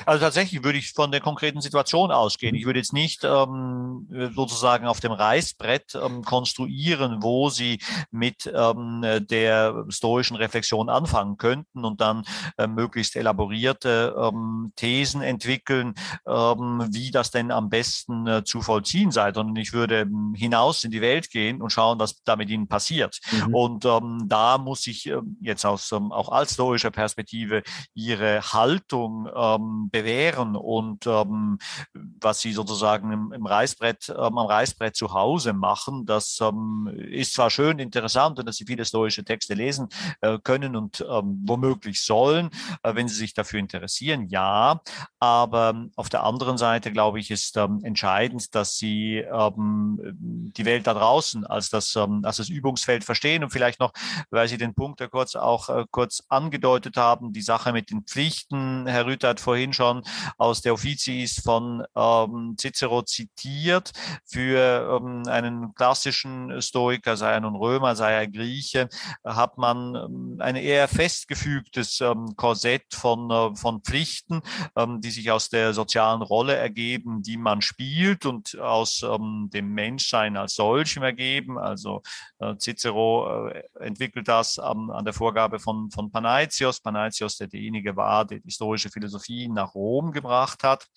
Also 0.06 0.24
tatsächlich 0.24 0.64
würde 0.64 0.78
ich 0.78 0.92
von 0.92 1.12
der 1.12 1.22
konkreten 1.22 1.62
Situation 1.62 2.12
ausgehen. 2.12 2.56
Ich 2.56 2.66
würde 2.66 2.80
jetzt 2.80 2.94
nicht 2.94 3.24
ähm, 3.24 4.08
sozusagen 4.36 4.88
auf 4.88 5.00
dem 5.00 5.12
Reißbrett 5.12 5.96
ähm, 5.96 6.24
konstruieren, 6.24 7.22
wo 7.22 7.50
Sie 7.50 7.80
mit 8.12 8.52
ähm, 8.54 9.04
der 9.22 9.86
stoischen 9.90 10.36
Reflexion 10.38 10.90
anfangen 10.90 11.38
könnten 11.38 11.86
und 11.86 12.02
dann 12.02 12.24
äh, 12.58 12.68
möglichst 12.68 13.16
elaborierte 13.16 14.16
ähm, 14.18 14.74
Thesen 14.76 15.22
entwickeln, 15.22 15.94
ähm, 16.28 16.88
wie 16.92 17.12
das 17.12 17.32
denn 17.32 17.52
am 17.52 17.70
besten 17.70 18.28
äh, 18.28 18.44
zu 18.44 18.62
vollziehen 18.62 19.12
sei, 19.12 19.34
sondern 19.34 19.56
ich 19.56 19.74
würde 19.74 20.02
ähm, 20.02 20.34
hinaus 20.36 20.84
in 20.84 20.92
die 20.92 21.02
Welt 21.02 21.30
gehen 21.30 21.62
und 21.62 21.72
schauen, 21.72 22.00
was 22.00 22.22
da 22.24 22.36
mit 22.36 22.50
Ihnen 22.50 22.68
passiert. 22.68 23.20
Mhm. 23.32 23.56
Und 23.56 23.82
da 23.82 24.58
muss 24.58 24.86
ich 24.88 25.08
äh, 25.08 25.18
jetzt 25.42 25.66
aus 25.66 25.92
auch 25.92 26.30
als 26.32 26.54
stoischer 26.54 26.92
Perspektive 26.92 27.64
Ihre 27.94 28.42
Haltung 28.42 29.28
ähm, 29.36 29.71
bewähren 29.92 30.56
und 30.56 31.08
ähm, 31.08 31.58
was 31.94 32.42
sie 32.42 32.54
sozusagen 32.54 33.12
im, 33.12 33.32
im 33.34 33.46
Reißbrett, 33.46 34.10
ähm, 34.10 34.38
am 34.38 34.46
Reißbrett 34.46 34.96
zu 34.96 35.14
Hause 35.14 35.54
machen, 35.54 36.06
das 36.06 36.40
ähm, 36.42 36.90
ist 36.96 37.34
zwar 37.34 37.50
schön 37.50 37.80
interessant 37.80 38.40
und 38.40 38.46
dass 38.46 38.58
sie 38.58 38.66
viele 38.66 38.86
stoische 38.86 39.24
Texte 39.24 39.54
lesen 39.54 39.90
äh, 40.22 40.38
können 40.44 40.76
und 40.76 41.06
ähm, 41.10 41.42
womöglich 41.46 42.02
sollen, 42.02 42.50
äh, 42.84 42.96
wenn 42.96 43.08
sie 43.08 43.16
sich 43.16 43.34
dafür 43.34 43.60
interessieren, 43.60 44.28
ja, 44.28 44.82
aber 45.20 45.88
auf 45.96 46.10
der 46.10 46.24
anderen 46.24 46.58
Seite 46.58 46.92
glaube 46.92 47.20
ich, 47.20 47.32
ist 47.32 47.58
ähm, 47.58 47.80
entscheidend, 47.84 48.54
dass 48.56 48.78
sie 48.78 49.18
ähm, 49.18 50.00
die 50.20 50.66
Welt 50.66 50.88
da 50.88 50.94
draußen 50.94 51.46
als 51.46 51.70
das, 51.70 51.96
ähm, 51.96 52.22
als 52.24 52.38
das 52.38 52.50
Übungsfeld 52.50 53.04
verstehen 53.04 53.44
und 53.44 53.52
vielleicht 53.52 53.80
noch, 53.80 53.94
weil 54.30 54.48
Sie 54.48 54.58
den 54.58 54.74
Punkt 54.74 55.00
ja 55.00 55.08
kurz 55.08 55.36
auch 55.36 55.70
äh, 55.70 55.86
kurz 55.92 56.24
angedeutet 56.30 56.98
haben, 56.98 57.34
die 57.34 57.42
Sache 57.42 57.72
mit 57.74 57.92
den 57.92 58.04
Pflichten, 58.04 58.88
Herr 58.88 59.06
Rüther 59.06 59.30
hat 59.30 59.40
vorhin 59.40 59.51
vorhin 59.52 59.74
schon 59.74 60.02
aus 60.38 60.62
der 60.62 60.74
Offiziis 60.74 61.42
von 61.42 61.84
ähm, 61.94 62.56
Cicero 62.58 63.02
zitiert. 63.02 63.92
Für 64.26 65.02
ähm, 65.02 65.24
einen 65.28 65.76
klassischen 65.76 66.62
Stoiker, 66.62 67.18
sei 67.18 67.34
er 67.34 67.42
nun 67.42 67.58
Römer, 67.58 67.98
sei 67.98 68.14
er 68.14 68.30
Grieche, 68.30 68.88
hat 69.26 69.58
man 69.58 69.96
ähm, 69.96 70.38
ein 70.40 70.56
eher 70.56 70.88
festgefügtes 70.88 72.00
ähm, 72.00 72.34
Korsett 72.38 72.94
von, 72.94 73.30
äh, 73.30 73.54
von 73.58 73.82
Pflichten, 73.82 74.42
ähm, 74.78 75.02
die 75.02 75.12
sich 75.12 75.30
aus 75.30 75.50
der 75.50 75.74
sozialen 75.74 76.22
Rolle 76.22 76.56
ergeben, 76.56 77.22
die 77.22 77.36
man 77.36 77.62
spielt 77.62 78.26
und 78.26 78.58
aus 78.58 79.04
ähm, 79.04 79.50
dem 79.52 79.74
Menschsein 79.74 80.38
als 80.38 80.56
solchem 80.56 81.04
ergeben. 81.04 81.58
Also 81.58 82.02
äh, 82.40 82.56
Cicero 82.58 83.50
äh, 83.50 83.64
entwickelt 83.82 84.30
das 84.30 84.60
an 84.60 85.04
der 85.04 85.14
Vorgabe 85.14 85.60
von, 85.60 85.92
von 85.92 86.10
Panaitios. 86.10 86.80
Panaitios, 86.80 87.36
der 87.36 87.48
derjenige 87.48 87.98
war, 87.98 88.24
der 88.24 88.40
die 88.40 88.48
historische 88.62 88.90
Philosophie 88.90 89.41
nach 89.48 89.76
Rom 89.76 90.12
gebracht 90.12 90.64
hat, 90.64 90.88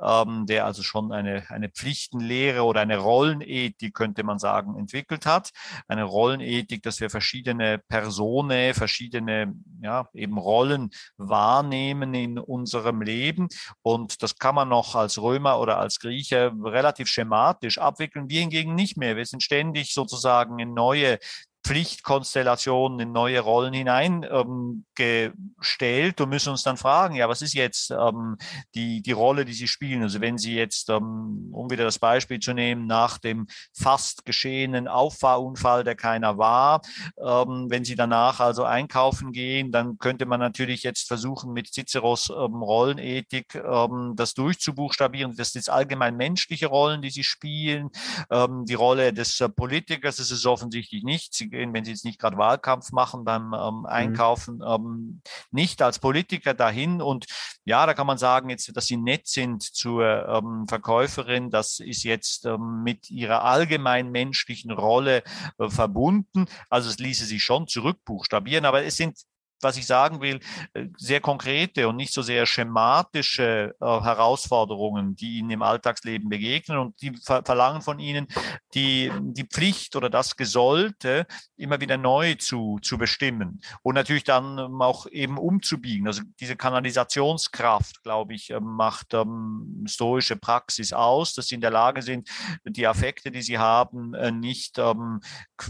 ähm, 0.00 0.46
der 0.46 0.64
also 0.66 0.82
schon 0.82 1.12
eine, 1.12 1.44
eine 1.50 1.68
Pflichtenlehre 1.68 2.62
oder 2.62 2.80
eine 2.80 2.98
Rollenethik, 2.98 3.94
könnte 3.94 4.22
man 4.22 4.38
sagen, 4.38 4.78
entwickelt 4.78 5.26
hat. 5.26 5.50
Eine 5.88 6.04
Rollenethik, 6.04 6.82
dass 6.82 7.00
wir 7.00 7.10
verschiedene 7.10 7.78
Personen, 7.88 8.74
verschiedene 8.74 9.54
ja, 9.82 10.08
eben 10.14 10.38
Rollen 10.38 10.90
wahrnehmen 11.16 12.14
in 12.14 12.38
unserem 12.38 13.02
Leben. 13.02 13.48
Und 13.82 14.22
das 14.22 14.38
kann 14.38 14.54
man 14.54 14.68
noch 14.68 14.94
als 14.94 15.20
Römer 15.20 15.60
oder 15.60 15.78
als 15.78 15.98
Grieche 16.00 16.52
relativ 16.62 17.08
schematisch 17.08 17.78
abwickeln. 17.78 18.28
Wir 18.28 18.40
hingegen 18.40 18.74
nicht 18.74 18.96
mehr. 18.96 19.16
Wir 19.16 19.26
sind 19.26 19.42
ständig 19.42 19.94
sozusagen 19.94 20.58
in 20.58 20.74
neue 20.74 21.18
Pflichtkonstellationen 21.64 23.00
in 23.00 23.12
neue 23.12 23.40
Rollen 23.40 23.72
hineingestellt 23.72 26.20
ähm, 26.20 26.22
und 26.22 26.28
müssen 26.28 26.50
uns 26.50 26.62
dann 26.62 26.76
fragen, 26.76 27.14
ja, 27.14 27.28
was 27.28 27.40
ist 27.40 27.54
jetzt 27.54 27.90
ähm, 27.90 28.36
die, 28.74 29.00
die 29.00 29.12
Rolle, 29.12 29.46
die 29.46 29.54
Sie 29.54 29.66
spielen? 29.66 30.02
Also 30.02 30.20
wenn 30.20 30.36
Sie 30.36 30.54
jetzt, 30.54 30.90
ähm, 30.90 31.48
um 31.52 31.70
wieder 31.70 31.84
das 31.84 31.98
Beispiel 31.98 32.38
zu 32.38 32.52
nehmen, 32.52 32.86
nach 32.86 33.16
dem 33.16 33.46
fast 33.72 34.26
geschehenen 34.26 34.88
Auffahrunfall, 34.88 35.84
der 35.84 35.96
keiner 35.96 36.36
war, 36.36 36.82
ähm, 37.16 37.70
wenn 37.70 37.84
Sie 37.84 37.94
danach 37.94 38.40
also 38.40 38.64
einkaufen 38.64 39.32
gehen, 39.32 39.72
dann 39.72 39.96
könnte 39.96 40.26
man 40.26 40.40
natürlich 40.40 40.82
jetzt 40.82 41.08
versuchen, 41.08 41.54
mit 41.54 41.72
Ciceros 41.72 42.28
ähm, 42.28 42.62
Rollenethik 42.62 43.54
ähm, 43.54 44.12
das 44.16 44.34
durchzubuchstabieren. 44.34 45.34
Das 45.34 45.52
sind 45.52 45.60
jetzt 45.60 45.70
allgemein 45.70 46.18
menschliche 46.18 46.66
Rollen, 46.66 47.00
die 47.00 47.10
Sie 47.10 47.24
spielen. 47.24 47.90
die 48.30 48.74
Rolle 48.74 49.12
des 49.12 49.40
äh, 49.40 49.48
Politikers 49.48 50.18
ist 50.18 50.30
es 50.30 50.44
offensichtlich 50.44 51.04
nicht. 51.04 51.34
Sie 51.34 51.48
gehen, 51.54 51.72
wenn 51.72 51.84
Sie 51.84 51.90
jetzt 51.90 52.04
nicht 52.04 52.20
gerade 52.20 52.36
Wahlkampf 52.36 52.92
machen 52.92 53.24
beim 53.24 53.54
ähm, 53.54 53.80
mhm. 53.80 53.86
Einkaufen, 53.86 54.56
mhm. 54.56 54.62
ähm, 54.62 55.22
nicht 55.50 55.82
als 55.82 55.98
Politiker 55.98 56.54
dahin. 56.54 57.00
Und 57.00 57.26
ja, 57.64 57.86
da 57.86 57.94
kann 57.94 58.06
man 58.06 58.18
sagen, 58.18 58.50
jetzt, 58.50 58.76
dass 58.76 58.86
Sie 58.86 58.96
nett 58.96 59.26
sind 59.26 59.62
zur 59.62 60.28
ähm, 60.28 60.66
Verkäuferin, 60.68 61.50
das 61.50 61.80
ist 61.80 62.02
jetzt 62.02 62.46
ähm, 62.46 62.82
mit 62.82 63.10
Ihrer 63.10 63.42
allgemein 63.42 64.10
menschlichen 64.10 64.70
Rolle 64.70 65.22
äh, 65.58 65.68
verbunden. 65.68 66.46
Also 66.68 66.90
es 66.90 66.98
ließe 66.98 67.24
sich 67.24 67.42
schon 67.42 67.66
zurückbuchstabieren, 67.66 68.64
aber 68.64 68.84
es 68.84 68.96
sind 68.96 69.18
was 69.64 69.76
ich 69.76 69.86
sagen 69.86 70.20
will, 70.20 70.40
äh, 70.74 70.86
sehr 70.96 71.20
konkrete 71.20 71.88
und 71.88 71.96
nicht 71.96 72.12
so 72.12 72.22
sehr 72.22 72.46
schematische 72.46 73.74
äh, 73.80 73.84
Herausforderungen, 73.84 75.16
die 75.16 75.38
ihnen 75.38 75.50
im 75.50 75.62
Alltagsleben 75.62 76.28
begegnen 76.28 76.78
und 76.78 77.00
die 77.00 77.16
ver 77.16 77.42
verlangen 77.44 77.82
von 77.82 77.98
ihnen 77.98 78.26
die, 78.74 79.10
die 79.20 79.44
Pflicht 79.44 79.96
oder 79.96 80.10
das 80.10 80.36
Gesollte 80.36 81.26
immer 81.56 81.80
wieder 81.80 81.96
neu 81.96 82.34
zu, 82.34 82.78
zu 82.82 82.98
bestimmen 82.98 83.60
und 83.82 83.94
natürlich 83.94 84.24
dann 84.24 84.58
ähm, 84.58 84.82
auch 84.82 85.06
eben 85.06 85.38
umzubiegen. 85.38 86.06
Also 86.06 86.22
diese 86.40 86.56
Kanalisationskraft, 86.56 88.02
glaube 88.02 88.34
ich, 88.34 88.50
ähm, 88.50 88.64
macht 88.64 89.14
ähm, 89.14 89.84
stoische 89.86 90.36
Praxis 90.36 90.92
aus, 90.92 91.34
dass 91.34 91.46
sie 91.46 91.54
in 91.54 91.60
der 91.60 91.70
Lage 91.70 92.02
sind, 92.02 92.28
die 92.64 92.86
Affekte, 92.86 93.30
die 93.30 93.42
sie 93.42 93.58
haben, 93.58 94.14
äh, 94.14 94.30
nicht 94.30 94.78
ähm, 94.78 95.20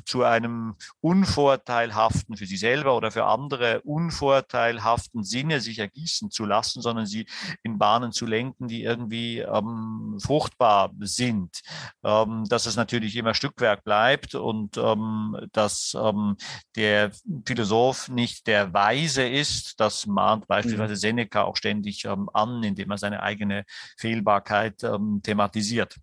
zu 0.05 0.23
einem 0.23 0.75
unvorteilhaften 1.01 2.37
für 2.37 2.47
sie 2.47 2.57
selber 2.57 2.97
oder 2.97 3.11
für 3.11 3.25
andere 3.25 3.81
unvorteilhaften 3.85 5.23
Sinne 5.23 5.61
sich 5.61 5.79
ergießen 5.79 6.31
zu 6.31 6.45
lassen, 6.45 6.81
sondern 6.83 7.07
sie 7.07 7.27
in 7.63 7.79
Bahnen 7.79 8.13
zu 8.13 8.27
lenken, 8.27 8.69
die 8.69 8.83
irgendwie 8.83 9.41
ähm, 9.41 10.19
fruchtbar 10.21 10.93
sind. 11.01 11.61
Ähm, 12.03 12.45
dass 12.49 12.67
es 12.67 12.77
natürlich 12.77 13.17
immer 13.17 13.35
Stückwerk 13.35 13.85
bleibt 13.85 14.35
und 14.35 14.77
ähm, 14.77 15.37
dass 15.53 15.97
ähm, 16.01 16.37
der 16.77 17.13
Philosoph 17.47 18.09
nicht 18.09 18.47
der 18.47 18.73
Weise 18.73 19.27
ist, 19.27 19.81
das 19.81 20.07
mahnt 20.07 20.47
beispielsweise 20.47 20.95
mhm. 20.95 20.99
Seneca 20.99 21.43
auch 21.43 21.57
ständig 21.57 22.05
ähm, 22.05 22.29
an, 22.33 22.63
indem 22.63 22.91
er 22.91 22.99
seine 22.99 23.23
eigene 23.23 23.65
Fehlbarkeit 23.99 24.83
ähm, 24.83 25.21
thematisiert. 25.23 25.97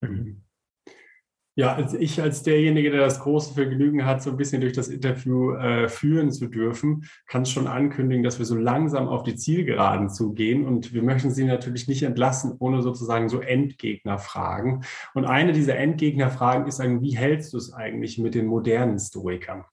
Mhm. 0.00 0.42
Ja, 1.60 1.74
also 1.74 1.98
ich 1.98 2.22
als 2.22 2.42
derjenige, 2.42 2.90
der 2.90 3.00
das 3.00 3.20
große 3.20 3.52
Vergnügen 3.52 4.06
hat, 4.06 4.22
so 4.22 4.30
ein 4.30 4.38
bisschen 4.38 4.62
durch 4.62 4.72
das 4.72 4.88
Interview 4.88 5.52
äh, 5.52 5.90
führen 5.90 6.32
zu 6.32 6.46
dürfen, 6.46 7.04
kann 7.26 7.44
schon 7.44 7.66
ankündigen, 7.66 8.24
dass 8.24 8.38
wir 8.38 8.46
so 8.46 8.56
langsam 8.56 9.08
auf 9.08 9.24
die 9.24 9.34
Zielgeraden 9.34 10.08
zugehen. 10.08 10.66
Und 10.66 10.94
wir 10.94 11.02
möchten 11.02 11.30
Sie 11.30 11.44
natürlich 11.44 11.86
nicht 11.86 12.02
entlassen, 12.02 12.56
ohne 12.60 12.80
sozusagen 12.80 13.28
so 13.28 13.40
Endgegnerfragen. 13.40 14.84
Und 15.12 15.26
eine 15.26 15.52
dieser 15.52 15.76
Endgegnerfragen 15.76 16.66
ist, 16.66 16.80
wie 16.80 17.14
hältst 17.14 17.52
du 17.52 17.58
es 17.58 17.74
eigentlich 17.74 18.16
mit 18.16 18.34
den 18.34 18.46
modernen 18.46 18.98
Stoikern? 18.98 19.66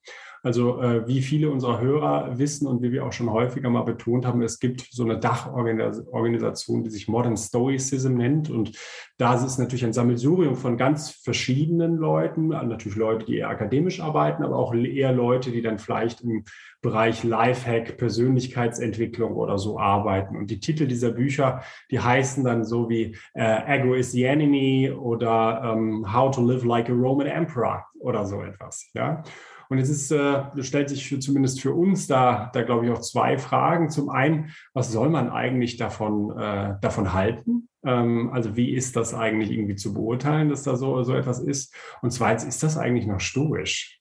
Also 0.43 0.81
äh, 0.81 1.07
wie 1.07 1.21
viele 1.21 1.49
unserer 1.49 1.81
Hörer 1.81 2.37
wissen 2.37 2.67
und 2.67 2.81
wie 2.81 2.91
wir 2.91 3.05
auch 3.05 3.13
schon 3.13 3.31
häufiger 3.31 3.69
mal 3.69 3.83
betont 3.83 4.25
haben, 4.25 4.41
es 4.41 4.59
gibt 4.59 4.87
so 4.91 5.03
eine 5.03 5.19
Dachorganisation, 5.19 6.83
die 6.83 6.89
sich 6.89 7.07
Modern 7.07 7.37
Stoicism 7.37 8.15
nennt. 8.15 8.49
Und 8.49 8.77
da 9.17 9.35
ist 9.35 9.43
es 9.43 9.57
natürlich 9.57 9.85
ein 9.85 9.93
Sammelsurium 9.93 10.55
von 10.55 10.77
ganz 10.77 11.11
verschiedenen 11.11 11.97
Leuten, 11.97 12.47
natürlich 12.47 12.97
Leute, 12.97 13.25
die 13.25 13.37
eher 13.37 13.49
akademisch 13.49 13.99
arbeiten, 13.99 14.43
aber 14.43 14.57
auch 14.57 14.73
eher 14.73 15.11
Leute, 15.11 15.51
die 15.51 15.61
dann 15.61 15.79
vielleicht 15.79 16.21
im 16.21 16.43
Bereich 16.81 17.23
Lifehack, 17.23 17.97
Persönlichkeitsentwicklung 17.97 19.33
oder 19.35 19.57
so 19.57 19.79
arbeiten. 19.79 20.37
Und 20.37 20.51
die 20.51 20.59
Titel 20.59 20.87
dieser 20.87 21.11
Bücher, 21.11 21.63
die 21.89 21.99
heißen 21.99 22.43
dann 22.43 22.63
so 22.63 22.87
wie 22.89 23.17
äh, 23.33 23.79
Ego 23.79 23.95
is 23.95 24.11
the 24.11 24.23
Enemy 24.23 24.91
oder 24.91 25.73
ähm, 25.73 26.13
How 26.13 26.33
to 26.33 26.41
Live 26.41 26.63
Like 26.63 26.89
a 26.89 26.93
Roman 26.93 27.27
Emperor 27.27 27.85
oder 27.99 28.25
so 28.25 28.41
etwas. 28.43 28.89
Ja. 28.93 29.23
Und 29.69 29.79
es 29.79 29.89
ist, 29.89 30.11
äh, 30.11 30.43
stellt 30.61 30.89
sich 30.89 31.07
für, 31.07 31.19
zumindest 31.19 31.61
für 31.61 31.73
uns 31.73 32.07
da, 32.07 32.49
da 32.53 32.63
glaube 32.63 32.85
ich 32.85 32.91
auch 32.91 33.01
zwei 33.01 33.37
Fragen. 33.37 33.89
Zum 33.89 34.09
einen, 34.09 34.51
was 34.73 34.91
soll 34.91 35.09
man 35.09 35.29
eigentlich 35.29 35.77
davon, 35.77 36.31
äh, 36.37 36.75
davon 36.81 37.13
halten? 37.13 37.69
Ähm, 37.83 38.29
also 38.31 38.55
wie 38.55 38.73
ist 38.73 38.95
das 38.95 39.13
eigentlich 39.13 39.51
irgendwie 39.51 39.75
zu 39.75 39.93
beurteilen, 39.93 40.49
dass 40.49 40.63
da 40.63 40.75
so, 40.75 41.03
so 41.03 41.13
etwas 41.13 41.39
ist? 41.39 41.73
Und 42.01 42.11
zweitens, 42.11 42.45
ist 42.45 42.63
das 42.63 42.77
eigentlich 42.77 43.07
noch 43.07 43.19
stoisch? 43.19 43.99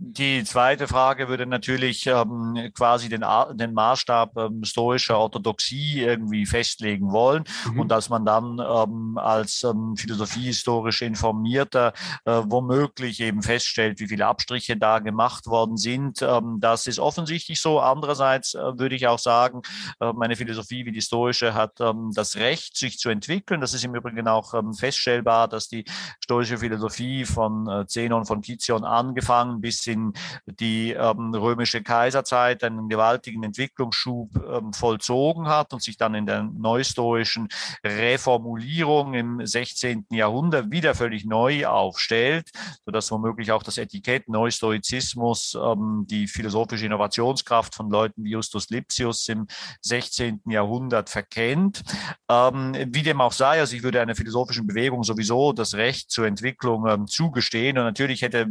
Die 0.00 0.44
zweite 0.44 0.86
Frage 0.86 1.28
würde 1.28 1.44
natürlich 1.44 2.06
ähm, 2.06 2.70
quasi 2.72 3.08
den, 3.08 3.24
den 3.54 3.74
Maßstab 3.74 4.36
ähm, 4.36 4.62
stoischer 4.62 5.18
Orthodoxie 5.18 6.02
irgendwie 6.02 6.46
festlegen 6.46 7.10
wollen 7.10 7.42
mhm. 7.66 7.80
und 7.80 7.88
dass 7.88 8.08
man 8.08 8.24
dann 8.24 8.60
ähm, 8.60 9.18
als 9.18 9.64
ähm, 9.64 9.96
philosophiehistorisch 9.96 11.02
informierter 11.02 11.92
äh, 12.24 12.42
womöglich 12.44 13.18
eben 13.18 13.42
feststellt, 13.42 13.98
wie 13.98 14.06
viele 14.06 14.26
Abstriche 14.26 14.76
da 14.76 15.00
gemacht 15.00 15.46
worden 15.46 15.76
sind. 15.76 16.22
Ähm, 16.22 16.58
das 16.60 16.86
ist 16.86 17.00
offensichtlich 17.00 17.60
so. 17.60 17.80
Andererseits 17.80 18.54
äh, 18.54 18.78
würde 18.78 18.94
ich 18.94 19.08
auch 19.08 19.18
sagen, 19.18 19.62
äh, 19.98 20.12
meine 20.12 20.36
Philosophie 20.36 20.86
wie 20.86 20.92
die 20.92 21.02
stoische 21.02 21.54
hat 21.54 21.80
ähm, 21.80 22.12
das 22.14 22.36
Recht, 22.36 22.76
sich 22.76 22.98
zu 22.98 23.08
entwickeln. 23.08 23.60
Das 23.60 23.74
ist 23.74 23.84
im 23.84 23.96
Übrigen 23.96 24.28
auch 24.28 24.54
ähm, 24.54 24.74
feststellbar, 24.74 25.48
dass 25.48 25.66
die 25.66 25.84
stoische 26.22 26.58
Philosophie 26.58 27.24
von 27.24 27.68
äh, 27.68 27.86
Zenon 27.88 28.26
von 28.26 28.42
Kizion 28.42 28.84
angefangen 28.84 29.60
bis 29.60 29.87
in 29.88 30.12
die 30.46 30.92
ähm, 30.92 31.34
römische 31.34 31.82
Kaiserzeit 31.82 32.62
einen 32.64 32.88
gewaltigen 32.88 33.42
Entwicklungsschub 33.42 34.30
ähm, 34.36 34.72
vollzogen 34.72 35.48
hat 35.48 35.72
und 35.72 35.82
sich 35.82 35.96
dann 35.96 36.14
in 36.14 36.26
der 36.26 36.42
neustoischen 36.42 37.48
Reformulierung 37.84 39.14
im 39.14 39.46
16. 39.46 40.06
Jahrhundert 40.10 40.70
wieder 40.70 40.94
völlig 40.94 41.24
neu 41.24 41.66
aufstellt, 41.66 42.50
sodass 42.84 43.10
womöglich 43.10 43.52
auch 43.52 43.62
das 43.62 43.78
Etikett 43.78 44.28
Neustoizismus 44.28 45.56
ähm, 45.60 46.04
die 46.08 46.26
philosophische 46.26 46.86
Innovationskraft 46.86 47.74
von 47.74 47.90
Leuten 47.90 48.24
wie 48.24 48.30
Justus 48.30 48.70
Lipsius 48.70 49.28
im 49.28 49.46
16. 49.82 50.42
Jahrhundert 50.46 51.10
verkennt. 51.10 51.82
Ähm, 52.28 52.74
wie 52.88 53.02
dem 53.02 53.20
auch 53.20 53.32
sei, 53.32 53.60
also 53.60 53.74
ich 53.76 53.82
würde 53.82 54.00
einer 54.00 54.14
philosophischen 54.14 54.66
Bewegung 54.66 55.02
sowieso 55.02 55.52
das 55.52 55.74
Recht 55.74 56.10
zur 56.10 56.26
Entwicklung 56.26 56.86
ähm, 56.86 57.06
zugestehen 57.06 57.78
und 57.78 57.84
natürlich 57.84 58.22
hätte 58.22 58.46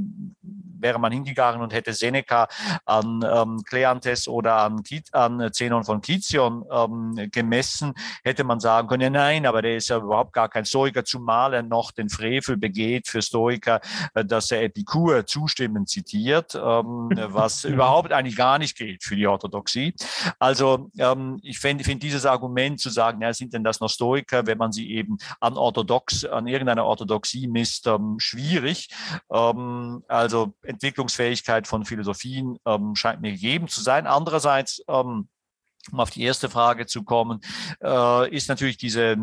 wäre 0.80 1.00
man 1.00 1.12
hingegangen 1.12 1.62
und 1.62 1.74
hätte 1.74 1.94
Seneca 1.94 2.48
an 2.86 3.24
ähm, 3.30 3.64
Kleantes 3.64 4.28
oder 4.28 4.58
an, 4.58 4.84
an 5.12 5.50
Zenon 5.52 5.84
von 5.84 6.02
Kizion 6.02 6.66
ähm, 6.72 7.30
gemessen, 7.32 7.94
hätte 8.24 8.44
man 8.44 8.60
sagen 8.60 8.88
können, 8.88 9.02
ja, 9.02 9.10
nein, 9.10 9.46
aber 9.46 9.62
der 9.62 9.78
ist 9.78 9.90
ja 9.90 9.98
überhaupt 9.98 10.34
gar 10.34 10.50
kein 10.50 10.66
Stoiker, 10.66 11.04
zumal 11.04 11.54
er 11.54 11.64
noch 11.64 11.92
den 11.92 12.10
Frevel 12.10 12.58
begeht 12.58 13.08
für 13.08 13.22
Stoiker, 13.22 13.82
äh, 14.14 14.26
dass 14.26 14.52
er 14.52 14.64
Epikur 14.64 15.26
zustimmend 15.26 15.90
zitiert, 15.90 16.56
ähm, 16.56 17.10
was 17.28 17.64
überhaupt 17.64 18.12
eigentlich 18.12 18.36
gar 18.36 18.58
nicht 18.60 18.78
gilt 18.78 19.04
für 19.04 19.16
die 19.16 19.28
Orthodoxie. 19.28 19.94
Also 20.40 20.90
ähm, 20.98 21.40
ich 21.44 21.60
finde 21.60 21.84
find 21.84 22.04
dieses 22.04 22.26
Argument 22.26 22.80
zu 22.80 22.90
sagen, 22.90 23.22
ja, 23.22 23.34
sind 23.34 23.54
denn 23.54 23.64
das 23.64 23.80
noch 23.80 23.90
Stoiker, 23.90 24.46
wenn 24.46 24.58
man 24.58 24.72
sie 24.72 24.92
eben 24.92 25.18
an 25.40 25.58
orthodox, 25.58 26.26
an 26.26 26.48
irgendeiner 26.48 26.86
Orthodoxie 26.86 27.48
misst, 27.48 27.88
ähm, 27.88 28.16
schwierig. 28.20 28.90
Ähm, 29.32 30.04
also 30.08 30.54
Entwicklungsfähigkeit 30.68 31.68
von 31.68 31.86
Philosophien 31.86 32.58
ähm, 32.66 32.96
scheint 32.96 33.22
mir 33.22 33.32
gegeben 33.32 33.68
zu 33.68 33.82
sein. 33.82 34.08
Andererseits 34.08 34.84
ähm, 34.88 35.30
um 35.92 36.00
auf 36.00 36.10
die 36.10 36.24
erste 36.24 36.50
Frage 36.50 36.86
zu 36.86 37.04
kommen, 37.04 37.40
äh, 37.82 38.36
ist 38.36 38.50
natürlich 38.50 38.78
diese 38.78 39.16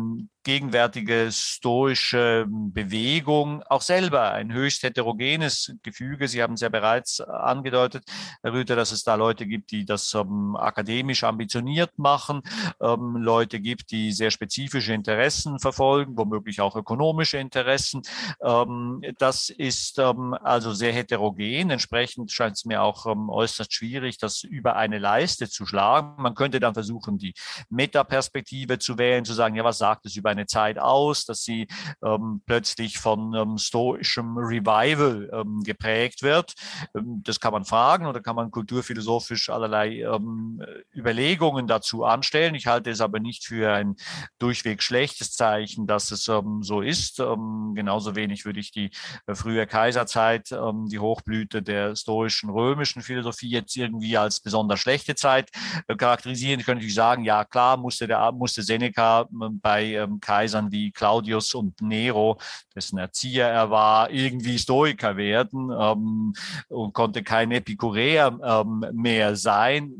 gegenwärtige 0.45 1.29
stoische 1.31 2.45
Bewegung 2.47 3.63
auch 3.63 3.81
selber 3.81 4.31
ein 4.31 4.53
höchst 4.53 4.83
heterogenes 4.83 5.73
Gefüge. 5.81 6.27
Sie 6.27 6.41
haben 6.41 6.53
es 6.53 6.61
ja 6.61 6.69
bereits 6.69 7.19
angedeutet, 7.19 8.05
Herr 8.43 8.53
Rüther, 8.53 8.75
dass 8.75 8.91
es 8.91 9.03
da 9.03 9.15
Leute 9.15 9.47
gibt, 9.47 9.71
die 9.71 9.85
das 9.85 10.13
ähm, 10.13 10.55
akademisch 10.55 11.23
ambitioniert 11.23 11.97
machen, 11.97 12.43
ähm, 12.79 13.17
Leute 13.17 13.59
gibt, 13.59 13.89
die 13.89 14.11
sehr 14.11 14.29
spezifische 14.29 14.93
Interessen 14.93 15.59
verfolgen, 15.59 16.15
womöglich 16.15 16.61
auch 16.61 16.75
ökonomische 16.75 17.39
Interessen. 17.39 18.03
Ähm, 18.39 19.01
das 19.17 19.49
ist 19.49 19.97
ähm, 19.97 20.35
also 20.43 20.73
sehr 20.73 20.93
heterogen. 20.93 21.71
Entsprechend 21.71 22.31
scheint 22.31 22.55
es 22.55 22.65
mir 22.65 22.83
auch 22.83 23.07
ähm, 23.07 23.29
äußerst 23.29 23.73
schwierig, 23.73 24.19
das 24.19 24.43
über 24.43 24.75
eine 24.75 24.99
Leiste 24.99 25.49
zu 25.49 25.65
schlagen. 25.65 26.21
Man 26.21 26.35
könnte 26.35 26.59
dann 26.59 26.75
versuchen, 26.75 27.17
die 27.17 27.33
Metaperspektive 27.69 28.77
zu 28.77 28.99
wählen, 28.99 29.25
zu 29.25 29.33
sagen, 29.33 29.55
ja, 29.55 29.63
was 29.63 29.79
sagt 29.79 30.05
es 30.05 30.15
über 30.15 30.34
eine 30.37 30.45
Zeit 30.47 30.79
aus, 30.79 31.25
dass 31.25 31.43
sie 31.43 31.67
ähm, 32.03 32.41
plötzlich 32.45 32.99
von 32.99 33.33
ähm, 33.33 33.57
stoischem 33.57 34.37
Revival 34.37 35.29
ähm, 35.33 35.63
geprägt 35.63 36.21
wird. 36.21 36.53
Ähm, 36.95 37.21
das 37.23 37.39
kann 37.39 37.53
man 37.53 37.65
fragen 37.65 38.05
oder 38.05 38.21
kann 38.21 38.35
man 38.35 38.51
kulturphilosophisch 38.51 39.49
allerlei 39.49 40.01
ähm, 40.01 40.61
Überlegungen 40.93 41.67
dazu 41.67 42.03
anstellen. 42.03 42.55
Ich 42.55 42.67
halte 42.67 42.89
es 42.89 43.01
aber 43.01 43.19
nicht 43.19 43.45
für 43.45 43.73
ein 43.73 43.95
durchweg 44.39 44.81
schlechtes 44.81 45.31
Zeichen, 45.35 45.87
dass 45.87 46.11
es 46.11 46.27
ähm, 46.27 46.61
so 46.61 46.81
ist. 46.81 47.17
genauso 47.17 48.15
wenig 48.15 48.45
würde 48.45 48.59
ich 48.59 48.71
die 48.71 48.91
äh, 49.27 49.35
frühe 49.35 49.65
Kaiserzeit, 49.67 50.49
die 50.51 50.99
Hochblüte 50.99 51.61
der 51.61 51.95
stoischen 51.95 52.49
römischen 52.49 53.01
Philosophie 53.01 53.49
jetzt 53.49 53.75
irgendwie 53.75 54.17
als 54.17 54.39
besonders 54.39 54.79
schlechte 54.79 55.15
Zeit 55.15 55.49
äh, 55.87 55.95
charakterisieren. 55.95 56.59
Ich 56.59 56.65
könnte 56.65 56.79
natürlich 56.79 56.95
sagen, 56.95 57.23
ja 57.23 57.45
klar, 57.45 57.77
musste, 57.77 58.07
der, 58.07 58.31
musste 58.31 58.61
Seneca 58.61 59.27
bei 59.29 59.93
ähm, 59.93 60.19
Kaisern 60.25 60.71
wie 60.71 60.91
Claudius 60.91 61.53
und 61.53 61.81
Nero, 61.81 62.37
dessen 62.75 62.97
Erzieher 62.97 63.47
er 63.47 63.69
war, 63.69 64.09
irgendwie 64.09 64.57
Stoiker 64.57 65.17
werden 65.17 65.71
ähm, 65.71 66.33
und 66.69 66.93
konnte 66.93 67.21
kein 67.21 67.51
Epikureer 67.51 68.39
ähm, 68.43 68.85
mehr 68.93 69.35
sein. 69.35 69.93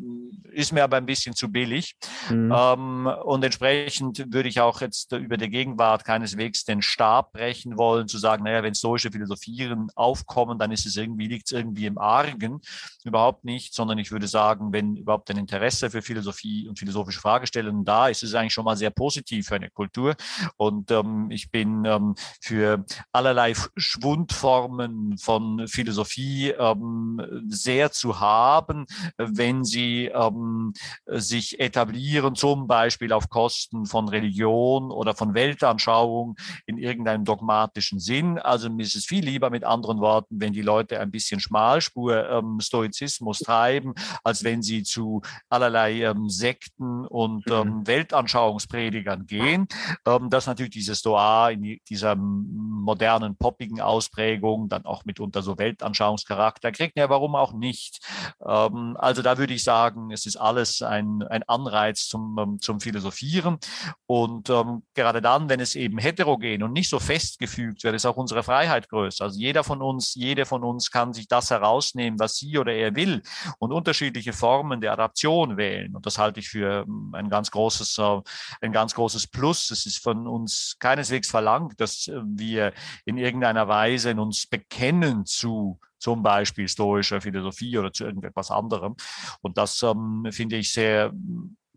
Ist 0.56 0.72
mir 0.72 0.84
aber 0.86 0.98
ein 0.98 1.06
bisschen 1.06 1.36
zu 1.36 1.52
billig. 1.52 1.96
Mhm. 2.30 2.54
Ähm, 2.56 3.08
und 3.24 3.44
entsprechend 3.44 4.26
würde 4.32 4.48
ich 4.48 4.62
auch 4.62 4.80
jetzt 4.80 5.12
über 5.12 5.36
die 5.36 5.50
Gegenwart 5.50 6.06
keineswegs 6.06 6.63
den 6.63 6.82
Stab 6.82 7.34
brechen 7.34 7.78
wollen, 7.78 8.08
zu 8.08 8.18
sagen, 8.18 8.46
naja, 8.46 8.63
wenn 8.63 8.74
stoische 8.74 9.12
Philosophien 9.12 9.89
aufkommen, 9.96 10.58
dann 10.58 10.72
ist 10.72 10.86
es 10.86 10.96
irgendwie, 10.96 11.28
liegt 11.28 11.48
es 11.48 11.52
irgendwie 11.52 11.88
im 11.88 11.98
Argen. 11.98 12.62
Überhaupt 13.04 13.44
nicht, 13.44 13.74
sondern 13.74 13.98
ich 13.98 14.12
würde 14.12 14.28
sagen, 14.28 14.72
wenn 14.72 14.96
überhaupt 14.96 15.30
ein 15.30 15.38
Interesse 15.38 15.89
für 15.89 16.02
Philosophie 16.02 16.70
und 16.70 16.80
philosophische 16.80 17.20
Fragestellungen 17.20 17.84
da 17.84 18.08
ist, 18.08 18.24
ist 18.24 18.30
es 18.30 18.36
eigentlich 18.36 18.54
schon 18.54 18.65
mal 18.65 18.78
sehr 18.78 18.91
positiv 18.91 19.48
für 19.48 19.56
eine 19.56 19.70
Kultur. 19.70 20.15
Und 20.56 20.89
ähm, 20.91 21.30
ich 21.32 21.52
bin 21.52 21.84
ähm, 21.84 22.15
für 22.41 22.86
allerlei 23.12 23.54
Schwundformen 23.76 25.18
von 25.18 25.68
Philosophie 25.68 26.52
ähm, 26.52 27.22
sehr 27.48 27.91
zu 27.91 28.20
haben, 28.20 28.86
wenn 29.18 29.63
sie 29.63 30.06
ähm, 30.06 30.44
ähm, 30.45 30.73
sich 31.05 31.60
etablieren, 31.60 32.36
zum 32.36 32.67
Beispiel 32.67 33.13
auf 33.13 33.29
Kosten 33.29 33.86
von 33.86 34.08
Religion 34.10 34.91
oder 34.91 35.15
von 35.15 35.34
Weltanschauung 35.34 36.36
in 36.65 36.77
irgendeinem 36.77 37.25
dogmatischen 37.25 37.99
Sinn. 37.99 38.39
Also 38.39 38.69
mir 38.69 38.84
ist 38.84 38.95
es 38.95 39.05
viel 39.05 39.23
lieber 39.23 39.49
mit 39.49 39.63
anderen 39.63 39.99
Worten, 39.99 40.39
wenn 40.39 40.53
die 40.53 40.62
Leute 40.62 40.99
ein 40.99 41.12
bisschen 41.12 41.39
Schmalspur 41.39 42.29
ähm, 42.29 42.60
Stoizismus 42.60 43.39
treiben, 43.39 43.93
als 44.23 44.43
wenn 44.43 44.62
sie 44.62 44.84
zu 44.84 45.21
allerlei 45.49 46.01
ähm, 46.01 46.29
Sekten 46.29 47.05
und 47.05 47.45
mhm. 47.47 47.53
ähm, 47.53 47.88
Weltanschauungspredigern 47.88 49.25
gehen. 49.25 49.67
Ähm, 50.08 50.29
dass 50.29 50.47
natürlich 50.47 50.73
diese 50.73 50.95
Stoa 50.95 51.49
in 51.49 51.79
dieser 51.89 52.15
modernen, 52.15 53.36
poppigen 53.38 53.81
Ausprägung 53.81 54.69
dann 54.69 54.86
auch 54.86 55.05
mitunter 55.05 55.41
so 55.41 55.58
Weltanschauungscharakter 55.58 56.71
kriegt. 56.71 56.97
Ja, 56.97 57.10
warum 57.10 57.36
auch 57.36 57.53
nicht? 57.53 57.99
Ähm, 58.45 58.95
also 58.99 59.21
da 59.21 59.38
würde 59.38 59.53
ich 59.53 59.63
sagen, 59.63 60.12
es 60.12 60.25
ist 60.25 60.35
ist 60.36 60.41
alles 60.41 60.82
ein, 60.82 61.24
ein 61.24 61.43
Anreiz 61.43 62.08
zum, 62.08 62.38
ähm, 62.39 62.60
zum 62.60 62.80
Philosophieren. 62.80 63.58
Und 64.06 64.50
ähm, 64.50 64.84
gerade 64.93 65.21
dann, 65.21 65.50
wenn 65.50 65.60
es 65.60 65.76
eben 65.76 65.98
heterogen 65.98 66.63
und 66.63 66.74
nicht 66.74 66.89
so 66.89 67.00
festgefügt 67.00 67.84
wird, 67.84 67.95
ist 67.95 68.06
auch 68.06 68.17
unsere 68.17 68.43
Freiheit 68.43 68.89
größer. 68.89 69.26
Also 69.26 69.39
jeder 69.39 69.63
von 69.63 69.82
uns, 69.82 70.15
jede 70.15 70.45
von 70.45 70.63
uns 70.63 70.91
kann 70.91 71.13
sich 71.13 71.28
das 71.28 71.50
herausnehmen, 71.50 72.19
was 72.19 72.36
sie 72.36 72.58
oder 72.58 72.74
er 72.74 72.95
will 72.95 73.21
und 73.60 73.71
unterschiedliche 73.71 74.34
Formen 74.34 74.82
der 74.82 74.93
Adaption 74.93 75.58
wählen. 75.58 75.95
Und 75.95 76.06
das 76.06 76.17
halte 76.17 76.39
ich 76.39 76.50
für 76.50 76.86
ähm, 76.88 77.12
ein 77.13 77.30
ganz 77.30 77.52
großes, 77.52 77.98
äh, 77.98 78.21
ein 78.62 78.71
ganz 78.71 78.93
großes 78.93 79.28
Plus. 79.28 79.71
Es 79.71 79.86
ist 79.86 80.04
von 80.04 80.28
uns 80.28 80.76
keineswegs 80.80 81.30
verlangt, 81.30 81.80
dass 81.80 82.08
äh, 82.08 82.19
wir 82.26 82.74
in 83.06 83.17
irgendeiner 83.17 83.67
Weise 83.67 84.12
in 84.12 84.19
uns 84.19 84.48
bekennen 84.48 85.26
zu 85.26 85.80
zum 85.97 86.23
Beispiel 86.23 86.67
stoischer 86.67 87.21
Philosophie 87.21 87.77
oder 87.77 87.91
zu 87.91 88.05
irgendetwas 88.05 88.51
anderem. 88.51 88.95
Und 89.41 89.58
das 89.58 89.81
ähm, 89.84 90.27
finde 90.31 90.58
ich 90.58 90.71
sehr 90.71 91.13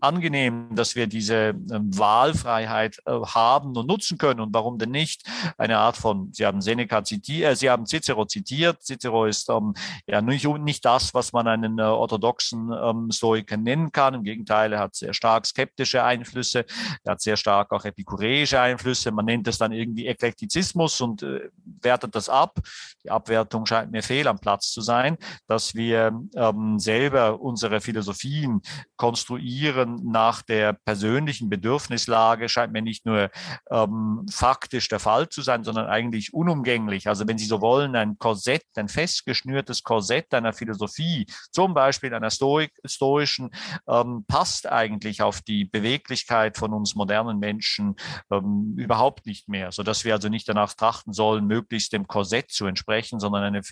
angenehm, 0.01 0.75
dass 0.75 0.95
wir 0.95 1.07
diese 1.07 1.55
ähm, 1.71 1.97
Wahlfreiheit 1.99 2.99
äh, 3.07 3.13
haben 3.13 3.77
und 3.77 3.87
nutzen 3.87 4.19
können. 4.19 4.41
Und 4.41 4.55
warum 4.55 4.79
denn 4.79 4.91
nicht? 4.91 5.23
Eine 5.57 5.79
Art 5.79 5.97
von, 5.97 6.33
Sie 6.33 6.47
haben 6.47 6.61
Seneca 6.61 7.03
zitiert, 7.05 7.53
äh, 7.53 7.57
Sie 7.57 7.71
haben 7.71 7.87
Cicero 7.87 8.25
zitiert. 8.25 8.83
Cicero 8.83 9.27
ist 9.27 9.49
ähm, 9.49 9.75
ja 10.07 10.21
nicht, 10.21 10.47
nicht 10.47 10.85
das, 10.85 11.15
was 11.15 11.33
man 11.33 11.49
einen 11.49 11.79
äh, 11.79 11.83
orthodoxen 11.83 12.71
ähm, 12.73 13.11
Stoiker 13.11 13.57
nennen 13.57 13.93
kann. 13.93 14.15
Im 14.15 14.25
Gegenteil, 14.25 14.73
er 14.73 14.81
hat 14.81 14.95
sehr 14.95 15.15
stark 15.15 15.47
skeptische 15.47 16.05
Einflüsse, 16.05 16.65
er 17.05 17.13
hat 17.13 17.21
sehr 17.21 17.37
stark 17.37 17.73
auch 17.73 17.85
epikureische 17.85 18.61
Einflüsse. 18.61 19.11
Man 19.11 19.25
nennt 19.25 19.49
es 19.49 19.59
dann 19.59 19.73
irgendwie 19.73 20.07
Eklektizismus 20.07 21.01
und 21.01 21.23
äh, 21.23 21.51
wertet 21.83 22.15
das 22.15 22.29
ab. 22.29 22.59
Die 23.05 23.11
Abwertung 23.11 23.67
scheint 23.67 23.91
mir 23.91 24.03
fehl 24.03 24.29
am 24.29 24.39
Platz 24.39 24.71
zu 24.71 24.81
sein, 24.81 25.17
dass 25.47 25.75
wir 25.75 26.19
ähm, 26.35 26.79
selber 26.79 27.41
unsere 27.41 27.81
Philosophien 27.81 28.61
konstruieren 28.97 29.88
nach 29.97 30.43
der 30.43 30.73
persönlichen 30.73 31.49
Bedürfnislage 31.49 32.49
scheint 32.49 32.73
mir 32.73 32.83
nicht 32.83 33.07
nur 33.07 33.31
ähm, 33.71 34.27
faktisch 34.31 34.89
der 34.89 35.01
Fall 35.01 35.29
zu 35.29 35.43
sein, 35.43 35.65
sondern 35.65 35.87
eigentlich 35.87 36.35
unumgänglich. 36.35 37.09
Also 37.09 37.27
wenn 37.27 37.39
Sie 37.39 37.47
so 37.47 37.61
wollen, 37.61 37.97
ein 37.97 38.19
Korsett, 38.19 38.65
ein 38.77 38.89
festgeschnürtes 38.89 39.83
Korsett 39.83 40.33
einer 40.35 40.53
Philosophie, 40.53 41.27
zum 41.53 41.75
Beispiel 41.75 42.15
einer 42.15 42.31
Stoik, 42.31 42.73
stoischen, 42.85 43.51
ähm, 43.89 44.25
passt 44.27 44.67
eigentlich 44.67 45.23
auf 45.23 45.41
die 45.41 45.65
Beweglichkeit 45.65 46.57
von 46.57 46.73
uns 46.73 46.95
modernen 46.95 47.39
Menschen 47.39 47.97
ähm, 48.31 48.75
überhaupt 48.77 49.27
nicht 49.27 49.49
mehr, 49.49 49.73
sodass 49.73 50.05
wir 50.05 50.15
also 50.15 50.29
nicht 50.29 50.49
danach 50.49 50.75
trachten 50.75 51.13
sollen, 51.13 51.47
möglichst 51.47 51.93
dem 51.93 52.07
Korsett 52.07 52.51
zu 52.51 52.67
entsprechen, 52.67 53.21
sondern 53.21 53.45
eine, 53.45 53.63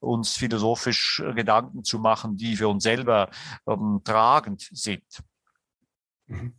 uns 0.00 0.36
philosophisch 0.36 1.22
Gedanken 1.34 1.84
zu 1.84 1.98
machen, 1.98 2.36
die 2.36 2.56
für 2.56 2.68
uns 2.68 2.82
selber 2.82 3.30
ähm, 3.66 4.00
tragend 4.04 4.68
sind. 4.72 5.02
Mhm. 6.26 6.54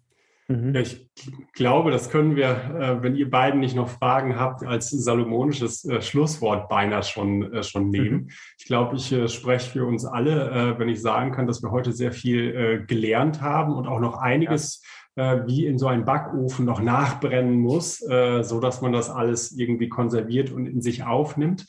Mhm. 0.48 0.76
Ja, 0.76 0.82
ich 0.82 1.10
glaube, 1.54 1.90
das 1.90 2.12
können 2.12 2.36
wir, 2.36 2.50
äh, 2.50 3.02
wenn 3.02 3.16
ihr 3.16 3.30
beiden 3.30 3.60
nicht 3.60 3.76
noch 3.76 3.90
Fragen 3.90 4.40
habt, 4.40 4.64
als 4.64 4.92
salomonisches 4.92 5.86
äh, 5.86 6.02
Schlusswort 6.02 6.70
beinahe 6.70 7.02
schon, 7.02 7.52
äh, 7.52 7.64
schon 7.64 7.90
nehmen. 7.90 8.16
Mhm. 8.16 8.30
Ich 8.60 8.66
glaube, 8.66 8.96
ich 8.96 9.34
spreche 9.34 9.72
für 9.72 9.86
uns 9.86 10.06
alle, 10.06 10.76
wenn 10.78 10.90
ich 10.90 11.02
sagen 11.02 11.32
kann, 11.32 11.48
dass 11.48 11.64
wir 11.64 11.72
heute 11.72 11.92
sehr 11.94 12.12
viel 12.12 12.86
gelernt 12.88 13.42
haben 13.42 13.74
und 13.74 13.88
auch 13.88 14.00
noch 14.00 14.18
einiges 14.18 14.84
wie 15.16 15.66
in 15.66 15.78
so 15.78 15.88
einem 15.88 16.04
Backofen 16.04 16.66
noch 16.66 16.82
nachbrennen 16.82 17.58
muss, 17.60 18.00
so 18.00 18.60
dass 18.60 18.82
man 18.82 18.92
das 18.92 19.10
alles 19.10 19.58
irgendwie 19.58 19.88
konserviert 19.88 20.52
und 20.52 20.66
in 20.66 20.82
sich 20.82 21.04
aufnimmt. 21.04 21.66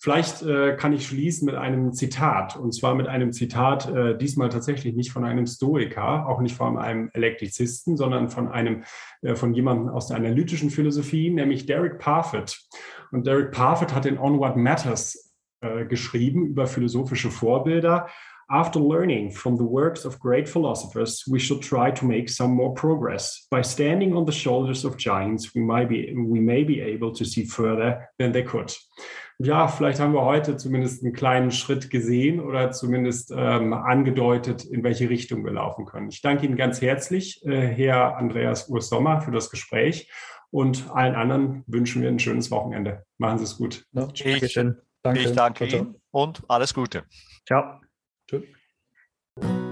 Vielleicht 0.00 0.42
äh, 0.42 0.76
kann 0.76 0.92
ich 0.92 1.08
schließen 1.08 1.44
mit 1.44 1.56
einem 1.56 1.92
Zitat, 1.92 2.56
und 2.56 2.72
zwar 2.72 2.94
mit 2.94 3.08
einem 3.08 3.32
Zitat, 3.32 3.88
äh, 3.88 4.16
diesmal 4.16 4.48
tatsächlich 4.48 4.94
nicht 4.94 5.10
von 5.10 5.24
einem 5.24 5.44
Stoiker, 5.44 6.28
auch 6.28 6.40
nicht 6.40 6.54
von 6.54 6.78
einem 6.78 7.10
Elektrizisten, 7.14 7.96
sondern 7.96 8.28
von 8.28 8.46
einem, 8.46 8.84
äh, 9.22 9.34
von 9.34 9.54
jemandem 9.54 9.88
aus 9.88 10.06
der 10.06 10.16
analytischen 10.16 10.70
Philosophie, 10.70 11.30
nämlich 11.30 11.66
Derek 11.66 11.98
Parfit. 11.98 12.60
Und 13.10 13.26
Derek 13.26 13.50
Parfit 13.50 13.92
hat 13.92 14.06
in 14.06 14.18
On 14.18 14.38
What 14.38 14.56
Matters 14.56 15.34
äh, 15.62 15.84
geschrieben 15.84 16.46
über 16.46 16.68
philosophische 16.68 17.30
Vorbilder. 17.30 18.06
After 18.50 18.80
learning 18.80 19.32
from 19.32 19.58
the 19.58 19.64
works 19.64 20.06
of 20.06 20.20
great 20.20 20.48
philosophers, 20.48 21.24
we 21.28 21.40
should 21.40 21.60
try 21.60 21.92
to 21.92 22.06
make 22.06 22.30
some 22.30 22.54
more 22.54 22.72
progress. 22.72 23.48
By 23.50 23.62
standing 23.62 24.14
on 24.14 24.24
the 24.24 24.32
shoulders 24.32 24.84
of 24.84 24.96
giants, 24.96 25.54
we, 25.56 25.60
might 25.60 25.88
be, 25.88 26.14
we 26.16 26.40
may 26.40 26.62
be 26.62 26.80
able 26.80 27.12
to 27.14 27.24
see 27.24 27.44
further 27.44 28.08
than 28.16 28.32
they 28.32 28.44
could 28.44 28.72
ja, 29.38 29.68
vielleicht 29.68 30.00
haben 30.00 30.14
wir 30.14 30.24
heute 30.24 30.56
zumindest 30.56 31.04
einen 31.04 31.12
kleinen 31.12 31.52
Schritt 31.52 31.90
gesehen 31.90 32.40
oder 32.40 32.72
zumindest 32.72 33.32
ähm, 33.34 33.72
angedeutet, 33.72 34.64
in 34.64 34.82
welche 34.82 35.08
Richtung 35.08 35.44
wir 35.44 35.52
laufen 35.52 35.86
können. 35.86 36.08
Ich 36.08 36.22
danke 36.22 36.44
Ihnen 36.44 36.56
ganz 36.56 36.82
herzlich, 36.82 37.44
äh, 37.46 37.68
Herr 37.68 38.16
Andreas 38.16 38.68
Ursommer, 38.68 39.20
für 39.20 39.30
das 39.30 39.50
Gespräch 39.50 40.10
und 40.50 40.90
allen 40.90 41.14
anderen 41.14 41.62
wünschen 41.66 42.02
wir 42.02 42.08
ein 42.08 42.18
schönes 42.18 42.50
Wochenende. 42.50 43.04
Machen 43.18 43.38
Sie 43.38 43.44
es 43.44 43.56
gut. 43.56 43.86
Ja, 43.92 44.08
ich, 44.12 44.54
Danke. 45.02 45.20
ich 45.20 45.32
danke 45.32 45.66
Ihnen 45.66 45.94
und 46.10 46.42
alles 46.48 46.74
Gute. 46.74 47.04
Ciao. 47.46 47.80
Tschüss. 48.26 49.67